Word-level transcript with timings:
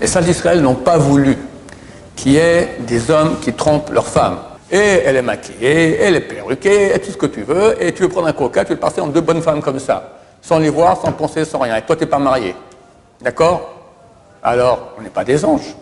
Les 0.00 0.06
sages 0.06 0.24
d'Israël 0.24 0.60
n'ont 0.60 0.74
pas 0.74 0.98
voulu 0.98 1.36
qu'il 2.14 2.32
y 2.32 2.36
ait 2.36 2.76
des 2.80 3.10
hommes 3.10 3.38
qui 3.40 3.52
trompent 3.52 3.90
leurs 3.90 4.06
femmes. 4.06 4.38
Et 4.70 4.76
elle 4.76 5.16
est 5.16 5.22
maquillée, 5.22 5.98
elle 6.00 6.16
est 6.16 6.20
perruquée, 6.20 6.94
et 6.94 6.98
tout 6.98 7.10
ce 7.10 7.16
que 7.16 7.26
tu 7.26 7.42
veux, 7.42 7.82
et 7.82 7.92
tu 7.92 8.02
veux 8.02 8.08
prendre 8.08 8.26
un 8.26 8.32
coca, 8.32 8.64
tu 8.64 8.72
veux 8.72 8.78
passer 8.78 9.00
en 9.00 9.06
deux 9.06 9.22
bonnes 9.22 9.40
femmes 9.40 9.62
comme 9.62 9.78
ça, 9.78 10.18
sans 10.42 10.58
les 10.58 10.68
voir, 10.68 11.00
sans 11.00 11.12
penser, 11.12 11.44
sans 11.44 11.58
rien. 11.60 11.76
Et 11.76 11.82
toi, 11.82 11.96
tu 11.96 12.04
n'es 12.04 12.10
pas 12.10 12.18
marié. 12.18 12.54
D'accord? 13.20 13.74
Alors, 14.42 14.94
on 14.98 15.02
n'est 15.02 15.08
pas 15.08 15.24
des 15.24 15.44
anges. 15.44 15.74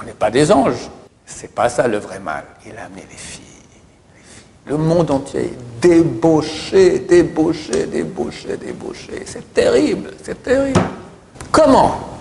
On 0.00 0.04
n'est 0.04 0.12
pas 0.12 0.30
des 0.30 0.52
anges. 0.52 0.88
C'est 1.26 1.52
pas 1.52 1.68
ça 1.68 1.88
le 1.88 1.98
vrai 1.98 2.20
mal. 2.20 2.44
Il 2.64 2.72
a 2.78 2.84
amené 2.84 3.02
les 3.10 3.16
filles. 3.16 3.44
Le 4.66 4.76
monde 4.76 5.10
entier 5.10 5.40
est 5.40 5.80
débauché, 5.80 7.00
débauché, 7.00 7.86
débauché, 7.86 8.56
débauché. 8.56 9.22
C'est 9.26 9.52
terrible, 9.52 10.10
c'est 10.22 10.42
terrible. 10.42 10.80
Comment? 11.50 12.17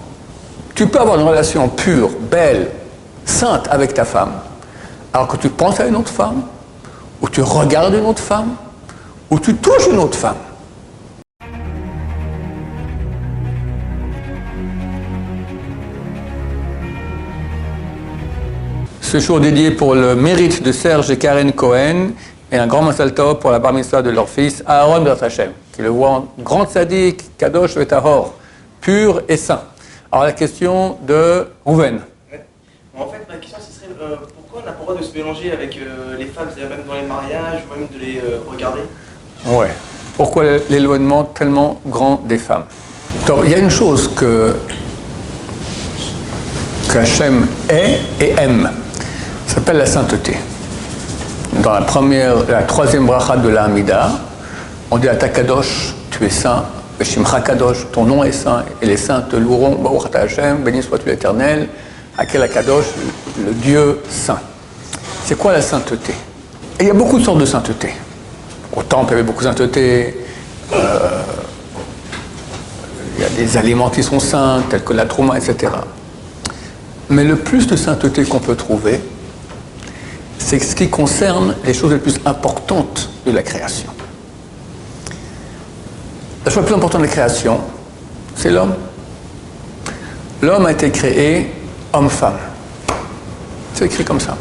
Tu 0.78 0.86
peux 0.86 1.00
avoir 1.00 1.20
une 1.20 1.26
relation 1.26 1.68
pure, 1.70 2.12
belle, 2.30 2.70
sainte 3.26 3.68
avec 3.72 3.96
ta 3.96 4.06
femme, 4.06 4.34
alors 5.12 5.28
que 5.28 5.36
tu 5.36 5.50
penses 5.50 5.80
à 5.80 5.88
une 5.88 5.96
autre 5.96 6.12
femme, 6.12 6.44
ou 7.20 7.28
tu 7.30 7.42
regardes 7.42 7.96
une 7.96 8.06
autre 8.06 8.22
femme, 8.22 8.52
ou 9.32 9.40
tu 9.40 9.56
touches 9.56 9.88
une 9.88 9.98
autre 9.98 10.16
femme 10.16 10.36
Ce 19.02 19.20
jour 19.20 19.40
dédié 19.40 19.72
pour 19.72 19.96
le 19.96 20.16
mérite 20.16 20.62
de 20.62 20.72
Serge 20.72 21.10
et 21.10 21.18
Karen 21.18 21.54
Cohen 21.54 22.10
et 22.52 22.58
un 22.58 22.68
grand 22.68 22.84
Masal 22.84 23.16
pour 23.16 23.50
la 23.50 23.58
bar 23.58 23.74
de 23.74 24.10
leur 24.12 24.30
fils 24.30 24.64
Aaron 24.68 25.02
Bertachem, 25.02 25.54
qui 25.74 25.82
le 25.82 25.90
voit 25.90 26.10
en 26.10 26.28
grand 26.38 26.70
sadique, 26.70 27.36
Kadosh 27.36 27.78
et 27.78 27.88
Tahor, 27.88 28.36
pur 28.80 29.24
et 29.28 29.38
saint. 29.38 29.62
Alors 30.10 30.24
la 30.24 30.32
question 30.32 30.98
de 31.06 31.48
Rouven. 31.66 32.00
En 32.98 33.08
fait, 33.08 33.28
ma 33.30 33.36
question, 33.36 33.60
ce 33.60 33.78
serait 33.78 33.88
euh, 34.02 34.16
pourquoi 34.36 34.62
on 34.64 34.66
n'a 34.66 34.72
pas 34.72 34.80
le 34.80 34.86
droit 34.86 34.96
de 34.96 35.04
se 35.04 35.14
mélanger 35.14 35.52
avec 35.52 35.78
euh, 35.78 36.18
les 36.18 36.26
femmes, 36.26 36.48
même 36.58 36.84
dans 36.88 36.94
les 36.94 37.02
mariages, 37.02 37.62
ou 37.70 37.78
même 37.78 37.88
de 37.94 38.00
les 38.00 38.18
euh, 38.20 38.40
regarder? 38.50 38.82
Ouais. 39.46 39.70
Pourquoi 40.16 40.44
l'éloignement 40.70 41.26
tellement 41.26 41.82
grand 41.86 42.22
des 42.26 42.38
femmes? 42.38 42.64
Il 43.44 43.52
y 43.52 43.54
a 43.54 43.58
une 43.58 43.70
chose 43.70 44.10
que, 44.16 44.56
que 46.90 46.98
Hachem 46.98 47.46
est 47.70 48.00
et 48.22 48.30
aime 48.38 48.72
s'appelle 49.46 49.78
la 49.78 49.86
sainteté. 49.86 50.38
Dans 51.62 51.74
la 51.74 51.82
première, 51.82 52.50
la 52.50 52.64
troisième 52.64 53.06
bracha 53.06 53.38
de 53.38 53.50
la 53.50 53.66
Hamida, 53.66 54.10
on 54.90 54.98
dit 54.98 55.10
à 55.10 55.16
Takadosh, 55.16 55.94
tu 56.12 56.26
es 56.26 56.30
saint, 56.30 56.66
Shimcha 57.04 57.42
Kadosh, 57.42 57.88
ton 57.92 58.06
nom 58.06 58.24
est 58.24 58.32
saint, 58.32 58.66
et 58.82 58.86
les 58.86 58.98
saints 58.98 59.22
te 59.22 59.36
loueront, 59.36 59.76
Baruch 59.76 60.14
Hashem, 60.16 60.64
béni 60.64 60.82
sois-tu 60.82 61.08
l'éternel, 61.08 61.70
Akel 62.18 62.50
Kadosh, 62.50 62.86
le 63.46 63.54
Dieu 63.54 64.00
saint. 64.10 64.40
C'est 65.26 65.38
quoi 65.38 65.54
la 65.54 65.62
sainteté? 65.62 66.14
Et 66.80 66.84
il 66.84 66.88
y 66.88 66.92
a 66.92 66.94
beaucoup 66.94 67.20
de 67.20 67.24
sortes 67.24 67.40
de 67.40 67.46
sainteté. 67.46 67.90
Au 68.76 68.84
temple, 68.84 69.10
il 69.10 69.12
y 69.12 69.14
avait 69.16 69.24
beaucoup 69.24 69.44
de 69.44 69.48
sainteté. 69.48 70.26
Euh, 70.74 71.22
il 73.18 73.24
y 73.24 73.26
a 73.26 73.30
des 73.30 73.58
aliments 73.58 73.90
qui 73.90 74.04
sont 74.04 74.20
saints, 74.20 74.64
tels 74.70 74.84
que 74.84 74.94
la 74.94 75.06
trouma, 75.06 75.38
etc. 75.38 75.74
Mais 77.10 77.24
le 77.24 77.36
plus 77.36 77.68
de 77.68 77.76
sainteté 77.76 78.24
qu'on 78.24 78.40
peut 78.40 78.56
trouver, 78.56 79.02
c'est 80.38 80.60
ce 80.60 80.76
qui 80.76 80.90
concerne 80.90 81.56
les 81.66 81.74
choses 81.74 81.92
les 81.92 82.00
plus 82.00 82.20
importantes 82.26 83.10
de 83.26 83.32
la 83.32 83.44
création. 83.44 83.90
La 86.48 86.54
chose 86.54 86.64
la 86.64 86.68
plus 86.68 86.76
importante 86.76 87.02
de 87.02 87.08
la 87.08 87.12
création, 87.12 87.60
c'est 88.34 88.50
l'homme. 88.50 88.74
L'homme 90.42 90.66
a 90.66 90.72
été 90.72 90.90
créé 90.92 91.52
homme-femme. 91.92 92.38
C'est 93.74 93.88
écrit 93.88 94.06
comme 94.06 94.22
ça. 94.22 94.38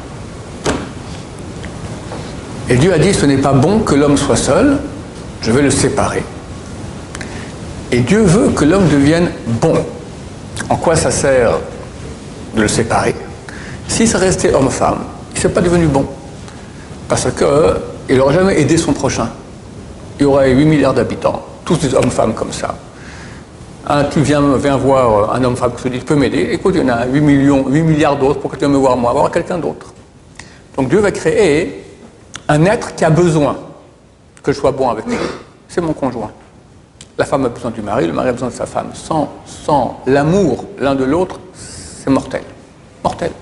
Et 2.68 2.76
Dieu 2.76 2.94
a 2.94 2.98
dit, 2.98 3.12
ce 3.12 3.26
n'est 3.26 3.38
pas 3.38 3.54
bon 3.54 3.80
que 3.80 3.96
l'homme 3.96 4.16
soit 4.16 4.36
seul, 4.36 4.78
je 5.42 5.50
vais 5.50 5.62
le 5.62 5.70
séparer. 5.72 6.22
Et 7.90 7.98
Dieu 7.98 8.22
veut 8.22 8.50
que 8.50 8.64
l'homme 8.64 8.86
devienne 8.86 9.32
bon. 9.60 9.74
En 10.68 10.76
quoi 10.76 10.94
ça 10.94 11.10
sert 11.10 11.58
de 12.54 12.62
le 12.62 12.68
séparer? 12.68 13.16
Si 13.88 14.06
ça 14.06 14.18
restait 14.18 14.54
homme-femme, 14.54 14.98
il 15.32 15.38
ne 15.38 15.40
serait 15.40 15.54
pas 15.54 15.60
devenu 15.60 15.88
bon. 15.88 16.06
Parce 17.08 17.26
qu'il 17.36 18.16
n'aurait 18.16 18.34
jamais 18.34 18.60
aidé 18.60 18.76
son 18.76 18.92
prochain. 18.92 19.28
Il 20.20 20.26
aurait 20.26 20.52
8 20.52 20.66
milliards 20.66 20.94
d'habitants, 20.94 21.44
tous 21.66 21.76
des 21.76 21.94
hommes-femmes 21.94 22.32
comme 22.32 22.52
ça. 22.52 22.74
tu 24.10 24.20
viens, 24.22 24.40
voir 24.40 25.34
un 25.34 25.44
homme-femme 25.44 25.72
qui 25.74 25.82
se 25.82 25.88
dit 25.88 25.98
Tu 25.98 26.04
peux 26.06 26.14
m'aider? 26.14 26.48
Écoute, 26.52 26.76
il 26.76 26.80
y 26.80 26.84
en 26.84 26.94
a 26.94 27.04
8, 27.04 27.20
millions, 27.20 27.66
8 27.68 27.82
milliards 27.82 28.16
d'autres, 28.16 28.40
pourquoi 28.40 28.58
tu 28.58 28.64
viens 28.64 28.72
me 28.72 28.78
voir 28.78 28.96
moi 28.96 29.12
Voir 29.12 29.30
quelqu'un 29.30 29.58
d'autre. 29.58 29.92
Donc 30.76 30.88
Dieu 30.88 31.00
va 31.00 31.10
créer 31.10 31.84
un 32.48 32.64
être 32.64 32.94
qui 32.94 33.04
a 33.04 33.10
besoin 33.10 33.56
que 34.42 34.52
je 34.52 34.58
sois 34.58 34.72
bon 34.72 34.88
avec 34.88 35.06
lui. 35.06 35.16
C'est 35.68 35.80
mon 35.80 35.92
conjoint. 35.92 36.30
La 37.18 37.24
femme 37.24 37.44
a 37.46 37.48
besoin 37.48 37.70
du 37.70 37.82
mari, 37.82 38.06
le 38.06 38.12
mari 38.12 38.28
a 38.28 38.32
besoin 38.32 38.48
de 38.48 38.54
sa 38.54 38.66
femme. 38.66 38.90
Sans, 38.94 39.28
sans 39.44 40.00
l'amour 40.06 40.66
l'un 40.78 40.94
de 40.94 41.04
l'autre, 41.04 41.40
c'est 41.52 42.10
mortel. 42.10 42.42
Mortel. 43.02 43.32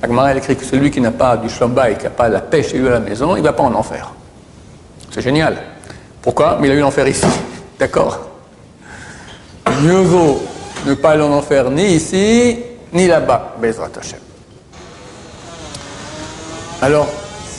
La 0.00 0.08
Gemara 0.08 0.34
écrit 0.34 0.56
que 0.56 0.64
celui 0.64 0.90
qui 0.90 1.00
n'a 1.00 1.12
pas 1.12 1.36
du 1.36 1.46
et 1.46 1.94
qui 1.96 2.04
n'a 2.04 2.10
pas 2.10 2.28
la 2.28 2.40
paix 2.40 2.64
chez 2.64 2.78
lui 2.78 2.88
à 2.88 2.92
la 2.92 3.00
maison, 3.00 3.36
il 3.36 3.42
ne 3.42 3.44
va 3.44 3.52
pas 3.52 3.62
en 3.62 3.74
enfer. 3.74 4.10
C'est 5.12 5.22
génial. 5.22 5.58
Pourquoi? 6.22 6.58
Mais 6.60 6.68
il 6.68 6.72
a 6.72 6.74
eu 6.74 6.80
l'enfer 6.80 7.06
ici. 7.06 7.26
D'accord 7.82 8.20
Mieux 9.82 10.02
vaut 10.02 10.40
ne 10.86 10.94
pas 10.94 11.10
aller 11.10 11.22
en 11.24 11.32
enfer 11.32 11.68
ni 11.68 11.94
ici, 11.94 12.58
ni 12.92 13.08
là-bas. 13.08 13.56
Alors, 16.80 17.08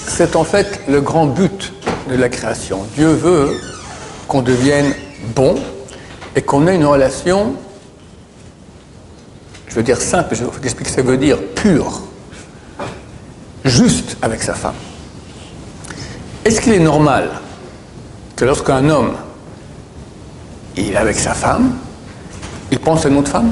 c'est 0.08 0.38
en 0.38 0.46
fait 0.46 0.80
le 0.88 1.02
grand 1.02 1.26
but 1.26 1.74
de 2.10 2.16
la 2.16 2.30
création. 2.30 2.86
Dieu 2.96 3.10
veut 3.10 3.60
qu'on 4.30 4.42
devienne 4.42 4.94
bon 5.36 5.56
et 6.38 6.42
qu'on 6.42 6.68
ait 6.68 6.76
une 6.76 6.86
relation, 6.86 7.56
je 9.68 9.76
veux 9.76 9.84
dire 9.84 10.00
simple, 10.00 10.36
je 10.36 10.46
vous 10.46 10.58
expliquer 10.64 10.90
ce 10.90 10.96
que 10.96 11.02
ça 11.02 11.06
veut 11.06 11.18
dire, 11.18 11.38
pure 11.54 12.02
juste 13.66 14.16
avec 14.22 14.42
sa 14.42 14.54
femme. 14.54 14.76
Est-ce 16.46 16.62
qu'il 16.62 16.72
est 16.72 16.80
normal 16.80 17.30
que 18.38 18.46
lorsqu'un 18.46 18.88
homme 18.90 19.18
il 20.78 20.94
est 20.94 20.98
avec 20.98 21.18
sa 21.18 21.34
femme, 21.34 21.76
il 22.72 22.80
pense 22.80 23.06
à 23.06 23.10
une 23.10 23.18
autre 23.18 23.30
femme 23.30 23.52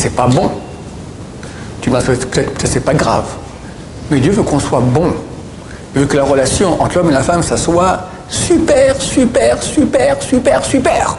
C'est 0.00 0.16
pas 0.16 0.28
bon. 0.28 0.50
Tu 1.82 1.90
m'as 1.90 2.00
peut-être 2.00 2.56
que 2.56 2.66
c'est 2.66 2.80
pas 2.80 2.94
grave. 2.94 3.26
Mais 4.10 4.18
Dieu 4.18 4.32
veut 4.32 4.42
qu'on 4.42 4.58
soit 4.58 4.80
bon. 4.80 5.12
Il 5.94 6.00
veut 6.00 6.06
que 6.06 6.16
la 6.16 6.24
relation 6.24 6.80
entre 6.80 6.96
l'homme 6.96 7.10
et 7.10 7.12
la 7.12 7.22
femme, 7.22 7.42
ça 7.42 7.58
soit 7.58 8.08
super, 8.26 8.98
super, 8.98 9.62
super, 9.62 10.22
super, 10.22 10.64
super. 10.64 11.18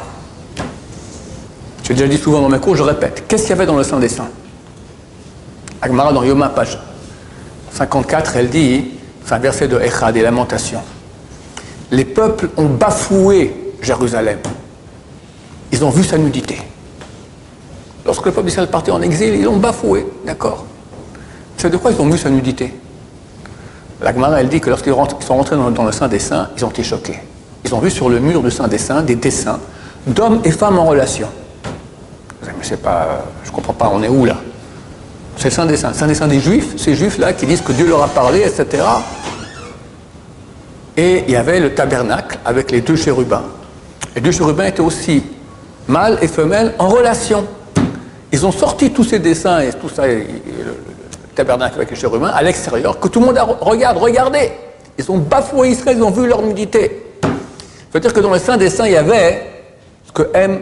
J'ai 1.84 1.94
déjà 1.94 2.08
dit 2.08 2.18
souvent 2.18 2.42
dans 2.42 2.50
mes 2.50 2.58
cours, 2.58 2.76
je 2.76 2.82
répète. 2.82 3.26
Qu'est-ce 3.28 3.44
qu'il 3.44 3.52
y 3.52 3.54
avait 3.54 3.68
dans 3.68 3.78
le 3.78 3.84
sein 3.84 4.00
des 4.00 4.10
saints? 4.10 4.30
Agmara 5.80 6.12
dans 6.12 6.24
Yoma, 6.24 6.50
page 6.50 6.80
54, 7.74 8.36
elle 8.38 8.50
dit, 8.50 8.86
c'est 9.24 9.34
un 9.34 9.40
verset 9.40 9.68
de 9.68 9.80
Echad, 9.80 10.16
des 10.16 10.24
lamentations. 10.24 10.82
Les 11.92 12.06
peuples 12.06 12.50
ont 12.58 12.68
bafoué 12.68 13.74
Jérusalem. 13.82 14.40
Ils 15.72 15.84
ont 15.84 15.90
vu 15.90 16.04
sa 16.04 16.18
nudité. 16.18 16.62
Lorsque 18.06 18.26
le 18.26 18.32
peuple 18.32 18.48
d'Israël 18.48 18.70
partait 18.70 18.92
en 18.92 19.02
exil, 19.02 19.36
ils 19.36 19.44
l'ont 19.44 19.58
bafoué, 19.58 20.08
d'accord 20.26 20.66
C'est 21.58 21.70
de 21.70 21.78
quoi 21.78 21.92
ils 21.92 22.02
ont 22.02 22.10
vu 22.10 22.18
sa 22.18 22.30
nudité? 22.30 22.74
La 24.02 24.12
elle 24.40 24.50
dit 24.50 24.60
que 24.60 24.70
lorsqu'ils 24.70 24.94
sont 24.94 25.36
rentrés 25.36 25.56
dans, 25.56 25.86
le 25.86 25.92
Saint 25.92 26.08
des 26.08 26.18
Saints, 26.18 26.50
ils 26.58 26.66
ont 26.66 26.70
été 26.70 26.82
choqués. 26.82 27.20
Ils 27.66 27.76
ont 27.76 27.80
vu 27.80 27.92
sur 27.92 28.10
le 28.10 28.20
mur 28.20 28.42
du 28.42 28.50
Saint 28.50 28.68
des 28.68 28.80
Saints 28.80 29.04
des 29.04 29.16
dessins 29.16 29.60
d'hommes 30.08 30.42
et 30.44 30.52
femmes 30.52 30.80
en 30.80 30.86
relation. 30.86 31.28
Mais 32.44 32.52
c'est 32.64 32.82
pas, 32.82 33.26
je 33.44 33.52
comprends 33.52 33.74
pas, 33.74 33.92
on 33.94 34.02
est 34.02 34.08
où 34.08 34.26
là? 34.26 34.38
C'est 35.38 35.50
le 35.50 35.52
Saint 35.52 35.66
des 35.68 35.78
Saints. 35.78 35.92
C'est 35.94 36.04
un 36.04 36.08
dessin 36.08 36.28
des 36.28 36.40
Juifs, 36.40 36.78
ces 36.78 36.96
Juifs-là 36.96 37.34
qui 37.34 37.46
disent 37.46 37.62
que 37.62 37.74
Dieu 37.74 37.88
leur 37.88 38.02
a 38.02 38.08
parlé, 38.08 38.42
etc. 38.42 38.84
Et 40.98 41.24
il 41.28 41.32
y 41.32 41.36
avait 41.36 41.60
le 41.60 41.74
tabernacle 41.74 42.40
avec 42.46 42.72
les 42.72 42.82
deux 42.82 42.96
chérubins. 42.96 43.44
Les 44.16 44.22
deux 44.22 44.32
chérubins 44.32 44.66
étaient 44.66 44.82
aussi 44.82 45.24
mâles 45.88 46.18
et 46.22 46.28
femelles 46.28 46.74
en 46.80 46.90
relation. 46.90 47.46
Ils 48.32 48.46
ont 48.46 48.52
sorti 48.52 48.92
tous 48.92 49.04
ces 49.04 49.20
dessins 49.20 49.60
et 49.60 49.72
tout 49.74 49.90
ça, 49.90 50.08
le 50.08 50.24
tabernacle 51.36 51.76
avec 51.76 51.90
les 51.90 51.96
chérubins, 51.96 52.28
à 52.28 52.42
l'extérieur, 52.42 53.00
que 53.00 53.08
tout 53.08 53.20
le 53.20 53.26
monde 53.28 53.38
a, 53.38 53.44
regarde, 53.44 53.98
regardez. 53.98 54.52
Ils 54.98 55.12
ont 55.12 55.18
bafoué 55.18 55.70
Israël, 55.70 55.98
ils 55.98 56.04
ont 56.04 56.12
vu 56.12 56.28
leur 56.28 56.42
nudité. 56.42 57.06
C'est-à-dire 57.90 58.14
que 58.14 58.20
dans 58.20 58.32
le 58.32 58.40
Saint 58.40 58.58
des 58.58 58.70
Saints, 58.70 58.88
il 58.88 58.94
y 58.94 58.98
avait 58.98 59.44
ce 60.06 60.12
que, 60.12 60.30
aime, 60.34 60.62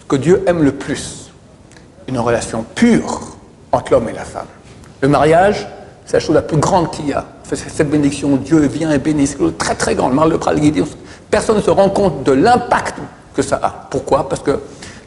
ce 0.00 0.04
que 0.04 0.16
Dieu 0.16 0.42
aime 0.46 0.62
le 0.62 0.72
plus. 0.72 1.30
Une 2.08 2.18
relation 2.18 2.64
pure 2.74 3.36
entre 3.72 3.92
l'homme 3.92 4.08
et 4.08 4.12
la 4.12 4.24
femme. 4.24 4.46
Le 5.00 5.08
mariage, 5.08 5.66
c'est 6.04 6.14
la 6.14 6.20
chose 6.20 6.34
la 6.34 6.42
plus 6.42 6.56
grande 6.56 6.90
qu'il 6.90 7.08
y 7.08 7.12
a. 7.12 7.24
Cette 7.56 7.90
bénédiction, 7.90 8.36
Dieu 8.36 8.60
vient 8.66 8.90
et 8.90 8.98
bénit, 8.98 9.26
c'est 9.26 9.58
très 9.58 9.74
très 9.74 9.94
grand. 9.94 10.10
Le 10.10 10.38
Pral 10.38 10.60
dit, 10.60 10.72
personne 11.30 11.56
ne 11.56 11.62
se 11.62 11.70
rend 11.70 11.88
compte 11.88 12.24
de 12.24 12.32
l'impact 12.32 12.96
que 13.34 13.42
ça 13.42 13.58
a. 13.62 13.86
Pourquoi? 13.90 14.28
Parce 14.28 14.42
que 14.42 14.58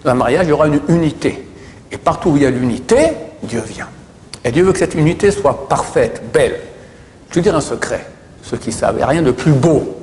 Dans 0.04 0.12
un 0.12 0.16
mariage, 0.16 0.48
il 0.48 0.50
y 0.50 0.54
aura 0.54 0.68
une 0.68 0.82
unité. 0.88 1.48
Et 1.92 1.98
partout 1.98 2.30
où 2.30 2.38
il 2.38 2.44
y 2.44 2.46
a 2.46 2.50
l'unité, 2.50 3.12
Dieu 3.44 3.62
vient. 3.62 3.88
Et 4.44 4.52
Dieu 4.52 4.64
veut 4.64 4.72
que 4.74 4.80
cette 4.80 4.96
unité 4.96 5.30
soit 5.30 5.68
parfaite, 5.68 6.24
belle. 6.34 6.60
Je 7.30 7.36
veux 7.36 7.42
dire 7.42 7.56
un 7.56 7.62
secret. 7.62 8.08
Ceux 8.42 8.58
qui 8.58 8.72
savent, 8.72 8.96
il 8.96 8.98
n'y 8.98 9.04
a 9.04 9.08
rien 9.08 9.22
de 9.22 9.32
plus 9.32 9.52
beau, 9.52 9.98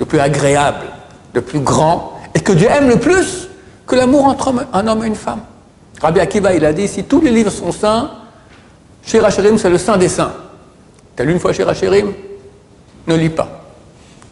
de 0.00 0.04
plus 0.04 0.18
agréable, 0.18 0.86
de 1.34 1.40
plus 1.40 1.60
grand, 1.60 2.14
et 2.34 2.40
que 2.40 2.52
Dieu 2.52 2.68
aime 2.68 2.88
le 2.88 2.96
plus 2.96 3.48
que 3.86 3.94
l'amour 3.94 4.24
entre 4.24 4.52
un 4.72 4.86
homme 4.86 5.04
et 5.04 5.06
une 5.06 5.14
femme. 5.14 5.42
Rabbi 6.00 6.18
Akiva, 6.18 6.54
il 6.54 6.64
a 6.64 6.72
dit, 6.72 6.88
si 6.88 7.04
tous 7.04 7.20
les 7.20 7.30
livres 7.30 7.52
sont 7.52 7.70
saints, 7.70 8.10
Shirachirim, 9.04 9.58
c'est 9.58 9.70
le 9.70 9.78
saint 9.78 9.96
des 9.96 10.08
saints. 10.08 10.32
T'as 11.14 11.24
lu 11.24 11.32
une 11.32 11.40
fois 11.40 11.52
Shirachirim 11.52 12.12
Ne 13.06 13.14
lis 13.14 13.30
pas. 13.30 13.48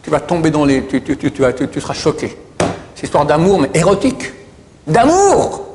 Tu 0.03 0.09
vas 0.09 0.19
tomber 0.19 0.49
dans 0.49 0.65
les... 0.65 0.85
Tu, 0.87 1.01
tu, 1.01 1.17
tu, 1.17 1.31
tu 1.31 1.81
seras 1.81 1.93
choqué. 1.93 2.37
C'est 2.95 3.03
histoire 3.03 3.25
d'amour, 3.25 3.59
mais 3.59 3.69
érotique. 3.73 4.33
D'amour 4.87 5.67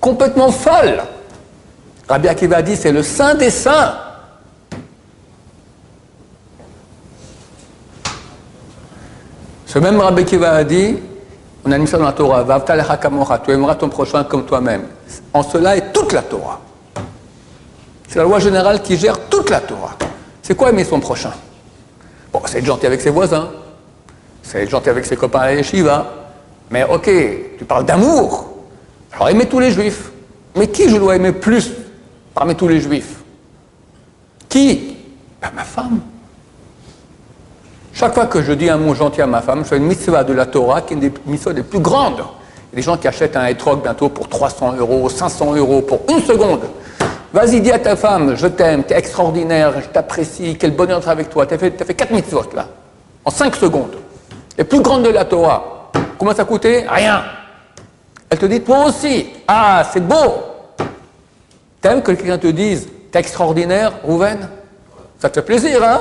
Complètement 0.00 0.50
folle. 0.50 1.02
Rabbi 2.08 2.28
Akiva 2.28 2.62
dit, 2.62 2.76
c'est 2.76 2.92
le 2.92 3.02
saint 3.02 3.34
des 3.34 3.50
saints. 3.50 3.94
Ce 9.66 9.78
même 9.78 10.00
Rabbi 10.00 10.22
Akiva 10.22 10.52
a 10.52 10.64
dit, 10.64 10.98
on 11.64 11.70
a 11.70 11.78
mis 11.78 11.86
ça 11.86 11.98
dans 11.98 12.04
la 12.04 12.12
Torah, 12.12 12.44
tu 13.44 13.52
aimeras 13.52 13.74
ton 13.76 13.88
prochain 13.88 14.24
comme 14.24 14.44
toi-même. 14.44 14.82
En 15.32 15.42
cela 15.42 15.76
est 15.76 15.92
toute 15.92 16.12
la 16.12 16.22
Torah. 16.22 16.60
C'est 18.08 18.18
la 18.18 18.24
loi 18.24 18.40
générale 18.40 18.82
qui 18.82 18.96
gère 18.96 19.18
toute 19.30 19.48
la 19.48 19.60
Torah. 19.60 19.96
C'est 20.42 20.56
quoi 20.56 20.70
aimer 20.70 20.84
son 20.84 21.00
prochain 21.00 21.32
Bon, 22.32 22.40
c'est 22.46 22.58
être 22.58 22.66
gentil 22.66 22.86
avec 22.86 23.00
ses 23.00 23.10
voisins, 23.10 23.50
c'est 24.42 24.62
être 24.62 24.70
gentil 24.70 24.88
avec 24.88 25.04
ses 25.04 25.16
copains 25.16 25.40
à 25.40 25.54
la 25.54 25.62
mais 26.72 26.84
ok, 26.84 27.10
tu 27.58 27.64
parles 27.66 27.84
d'amour. 27.84 28.48
Alors 29.12 29.28
aimer 29.28 29.46
tous 29.46 29.60
les 29.60 29.70
juifs. 29.70 30.10
Mais 30.56 30.68
qui 30.68 30.88
je 30.88 30.96
dois 30.96 31.16
aimer 31.16 31.32
plus 31.32 31.70
parmi 32.34 32.54
tous 32.54 32.68
les 32.68 32.80
juifs 32.80 33.22
Qui 34.48 34.96
ben, 35.40 35.50
Ma 35.54 35.64
femme. 35.64 36.00
Chaque 37.92 38.14
fois 38.14 38.26
que 38.26 38.42
je 38.42 38.52
dis 38.52 38.70
un 38.70 38.78
mot 38.78 38.94
gentil 38.94 39.20
à 39.20 39.26
ma 39.26 39.42
femme, 39.42 39.64
je 39.64 39.68
fais 39.68 39.76
une 39.76 39.84
mitzvah 39.84 40.24
de 40.24 40.32
la 40.32 40.46
Torah 40.46 40.80
qui 40.80 40.94
est 40.94 40.96
une 40.96 41.00
des 41.00 41.12
mitzvahs 41.26 41.52
les 41.52 41.62
plus 41.62 41.78
grandes. 41.78 42.24
Il 42.72 42.76
y 42.76 42.76
a 42.76 42.76
des 42.76 42.82
gens 42.82 42.96
qui 42.96 43.06
achètent 43.06 43.36
un 43.36 43.46
étroc 43.46 43.82
bientôt 43.82 44.08
pour 44.08 44.28
300 44.28 44.76
euros, 44.78 45.10
500 45.10 45.54
euros 45.56 45.82
pour 45.82 46.00
une 46.08 46.22
seconde. 46.22 46.62
Vas-y, 47.32 47.62
dis 47.62 47.72
à 47.72 47.78
ta 47.78 47.96
femme, 47.96 48.36
je 48.36 48.46
t'aime, 48.46 48.84
tu 48.84 48.92
es 48.92 48.98
extraordinaire, 48.98 49.80
je 49.80 49.86
t'apprécie, 49.88 50.56
quel 50.58 50.72
bonheur 50.72 50.98
d'être 51.00 51.08
avec 51.08 51.30
toi. 51.30 51.46
Tu 51.46 51.54
as 51.54 51.58
fait, 51.58 51.80
as 51.80 51.84
fait 51.84 51.94
4 51.94 52.10
mitzvot 52.10 52.44
là, 52.54 52.68
en 53.24 53.30
5 53.30 53.56
secondes. 53.56 53.96
Les 54.58 54.64
plus 54.64 54.80
grandes 54.80 55.04
de 55.04 55.08
la 55.08 55.24
Torah. 55.24 55.90
Comment 56.18 56.34
ça 56.34 56.44
coûté 56.44 56.84
Rien. 56.88 57.24
Elle 58.28 58.38
te 58.38 58.46
dit, 58.46 58.60
toi 58.60 58.86
aussi, 58.86 59.28
ah, 59.48 59.82
c'est 59.92 60.06
beau. 60.06 60.44
T'aimes 61.80 62.02
que 62.02 62.12
quelqu'un 62.12 62.38
te 62.38 62.48
dise, 62.48 62.88
t'es 63.10 63.18
extraordinaire, 63.20 63.92
Rouven? 64.02 64.48
Ça 65.18 65.30
te 65.30 65.34
fait 65.40 65.46
plaisir, 65.46 65.82
hein? 65.82 66.00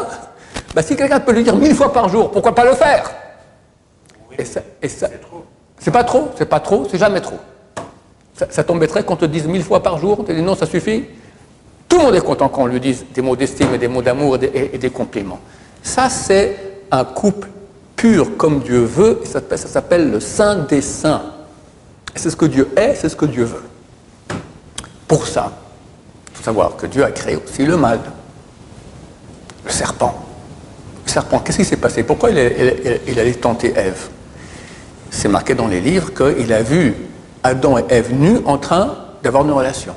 Bah, 0.76 0.82
Si 0.82 0.96
quelqu'un 0.96 1.20
peut 1.22 1.32
le 1.32 1.44
dire 1.44 1.56
mille 1.56 1.76
fois 1.76 1.94
par 1.94 2.10
jour, 2.10 2.30
pourquoi 2.30 2.54
pas 2.54 2.66
le 2.66 2.74
faire? 2.74 3.10
Et 4.38 4.46
ça, 4.46 4.62
et 4.82 4.88
ça 4.88 5.08
c'est 5.78 5.92
pas 5.92 6.04
trop, 6.04 6.30
c'est 6.38 6.46
pas 6.46 6.60
trop, 6.60 6.88
c'est 6.90 7.00
jamais 7.00 7.22
trop. 7.22 7.40
Ça, 8.36 8.46
ça 8.50 8.64
t'embêterait 8.64 9.04
qu'on 9.04 9.16
te 9.16 9.26
dise 9.26 9.48
mille 9.48 9.64
fois 9.64 9.82
par 9.82 9.98
jour, 9.98 10.24
tu 10.26 10.34
dis 10.34 10.42
non, 10.42 10.56
ça 10.56 10.68
suffit? 10.68 11.06
Tout 11.92 11.98
le 11.98 12.04
monde 12.06 12.16
est 12.16 12.22
content 12.22 12.48
quand 12.48 12.62
on 12.62 12.68
lui 12.68 12.80
dise 12.80 13.04
des 13.14 13.22
mots 13.22 13.36
d'estime 13.36 13.74
et 13.76 13.78
des 13.78 13.90
mots 13.90 14.02
d'amour 14.02 14.38
et, 14.42 14.78
des 14.78 14.90
compliments. 14.92 15.42
Ça, 15.84 16.10
c'est 16.10 16.56
un 16.90 17.04
couple 17.04 17.50
pur 17.98 18.38
comme 18.38 18.62
Dieu 18.62 18.80
veut, 18.80 19.20
et 19.22 19.26
ça, 19.26 19.42
s'appelle 19.58 20.10
le 20.10 20.22
Saint 20.22 20.56
des 20.56 20.82
Saints. 20.82 21.22
C'est 22.16 22.30
ce 22.30 22.38
que 22.38 22.46
Dieu 22.46 22.70
est, 22.78 22.96
c'est 22.96 23.10
ce 23.10 23.16
que 23.18 23.26
Dieu 23.26 23.44
veut. 23.44 23.64
Pour 25.06 25.28
ça, 25.28 25.52
il 26.32 26.38
faut 26.38 26.44
savoir 26.44 26.78
que 26.78 26.86
Dieu 26.86 27.04
a 27.04 27.12
créé 27.12 27.36
aussi 27.36 27.66
le 27.66 27.76
mal, 27.76 28.00
le 29.66 29.70
serpent. 29.70 30.16
Le 31.06 31.12
serpent, 31.12 31.40
qu'est-ce 31.40 31.58
qui 31.58 31.66
s'est 31.66 31.76
passé? 31.76 32.04
Pourquoi 32.04 32.30
il, 32.30 33.02
il 33.06 33.20
allait 33.20 33.34
tenter 33.34 33.74
Ève? 33.76 34.08
C'est 35.10 35.28
marqué 35.28 35.56
dans 35.56 35.68
les 35.68 35.82
livres 35.82 36.14
qu'il 36.14 36.54
a 36.54 36.64
vu 36.64 36.96
Adam 37.44 37.80
et 37.80 37.84
Ève 37.90 38.14
nus 38.14 38.40
en 38.46 38.58
train 38.58 38.96
d'avoir 39.22 39.44
une 39.44 39.52
relation. 39.52 39.94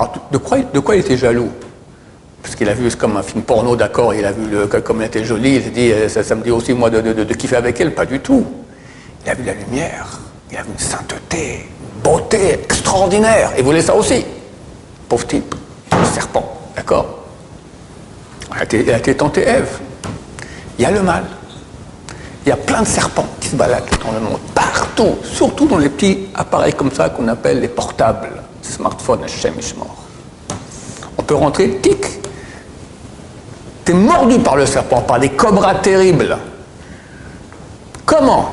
Alors, 0.00 0.14
de 0.72 0.78
quoi, 0.78 0.96
il 0.96 1.00
était 1.00 1.18
jaloux? 1.18 1.50
Parce 2.42 2.54
qu'il 2.54 2.66
a 2.70 2.72
vu, 2.72 2.90
comme 2.96 3.18
un 3.18 3.22
film 3.22 3.42
porno, 3.42 3.76
d'accord, 3.76 4.14
il 4.14 4.24
a 4.24 4.32
vu 4.32 4.48
le, 4.48 4.66
comme 4.66 5.02
elle 5.02 5.08
était 5.08 5.24
jolie, 5.24 5.56
il 5.56 5.62
s'est 5.62 5.70
dit, 5.70 5.92
euh, 5.92 6.08
ça, 6.08 6.34
me 6.34 6.42
dit 6.42 6.50
aussi, 6.50 6.72
moi, 6.72 6.88
de, 6.88 7.34
kiffer 7.34 7.56
avec 7.56 7.78
elle. 7.82 7.94
Pas 7.94 8.06
du 8.06 8.18
tout. 8.20 8.46
Il 9.22 9.30
a 9.30 9.34
vu 9.34 9.44
la 9.44 9.52
lumière, 9.52 10.18
il 10.50 10.56
a 10.56 10.62
vu 10.62 10.70
une 10.72 10.78
sainteté, 10.78 11.68
une 11.96 12.02
beauté 12.02 12.54
extraordinaire. 12.54 13.52
Il 13.58 13.64
voulait 13.64 13.82
ça 13.82 13.94
aussi? 13.94 14.24
Pauvre 15.06 15.26
type, 15.26 15.54
serpent, 16.14 16.50
d'accord? 16.74 17.18
Il 18.72 18.90
a, 18.90 18.96
été, 18.96 19.14
tenté 19.14 19.42
Ève. 19.42 19.80
Il 20.78 20.82
y 20.82 20.86
a 20.86 20.90
le 20.90 21.02
mal. 21.02 21.24
Il 22.46 22.48
y 22.48 22.52
a 22.52 22.56
plein 22.56 22.80
de 22.80 22.86
serpents 22.86 23.28
qui 23.38 23.50
se 23.50 23.56
baladent 23.56 23.84
dans 24.02 24.12
le 24.12 24.20
monde, 24.20 24.40
partout, 24.54 25.18
surtout 25.22 25.66
dans 25.66 25.76
les 25.76 25.90
petits 25.90 26.28
appareils 26.34 26.72
comme 26.72 26.90
ça 26.90 27.10
qu'on 27.10 27.28
appelle 27.28 27.60
les 27.60 27.68
portables 27.68 28.39
smartphone, 28.62 29.24
Hachem 29.24 29.54
mort. 29.78 29.96
On 31.18 31.22
peut 31.22 31.34
rentrer, 31.34 31.78
tic. 31.82 32.20
T'es 33.84 33.92
mordu 33.92 34.38
par 34.38 34.56
le 34.56 34.66
serpent, 34.66 35.00
par 35.00 35.18
des 35.18 35.30
cobras 35.30 35.76
terribles. 35.76 36.36
Comment 38.04 38.50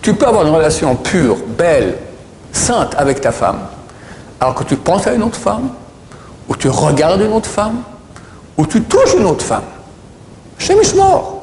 tu 0.00 0.14
peux 0.14 0.26
avoir 0.26 0.46
une 0.46 0.54
relation 0.54 0.96
pure, 0.96 1.36
belle, 1.56 1.96
sainte 2.52 2.94
avec 2.96 3.20
ta 3.20 3.32
femme, 3.32 3.60
alors 4.40 4.54
que 4.54 4.64
tu 4.64 4.76
penses 4.76 5.06
à 5.06 5.14
une 5.14 5.22
autre 5.22 5.38
femme, 5.38 5.70
ou 6.48 6.56
tu 6.56 6.68
regardes 6.68 7.20
une 7.20 7.32
autre 7.32 7.48
femme, 7.48 7.82
ou 8.56 8.66
tu 8.66 8.82
touches 8.82 9.14
une 9.14 9.26
autre 9.26 9.44
femme? 9.44 9.62
Chez 10.58 10.74
mort. 10.96 11.42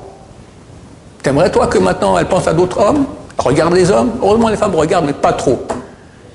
T'aimerais 1.24 1.52
toi 1.52 1.68
que 1.68 1.78
maintenant 1.78 2.18
elle 2.18 2.28
pense 2.28 2.48
à 2.48 2.54
d'autres 2.54 2.80
hommes? 2.80 3.06
Regarde 3.38 3.74
les 3.74 3.92
hommes 3.92 4.12
Heureusement 4.22 4.50
les 4.50 4.58
femmes 4.58 4.76
regardent, 4.76 5.06
mais 5.06 5.14
pas 5.14 5.34
trop. 5.34 5.66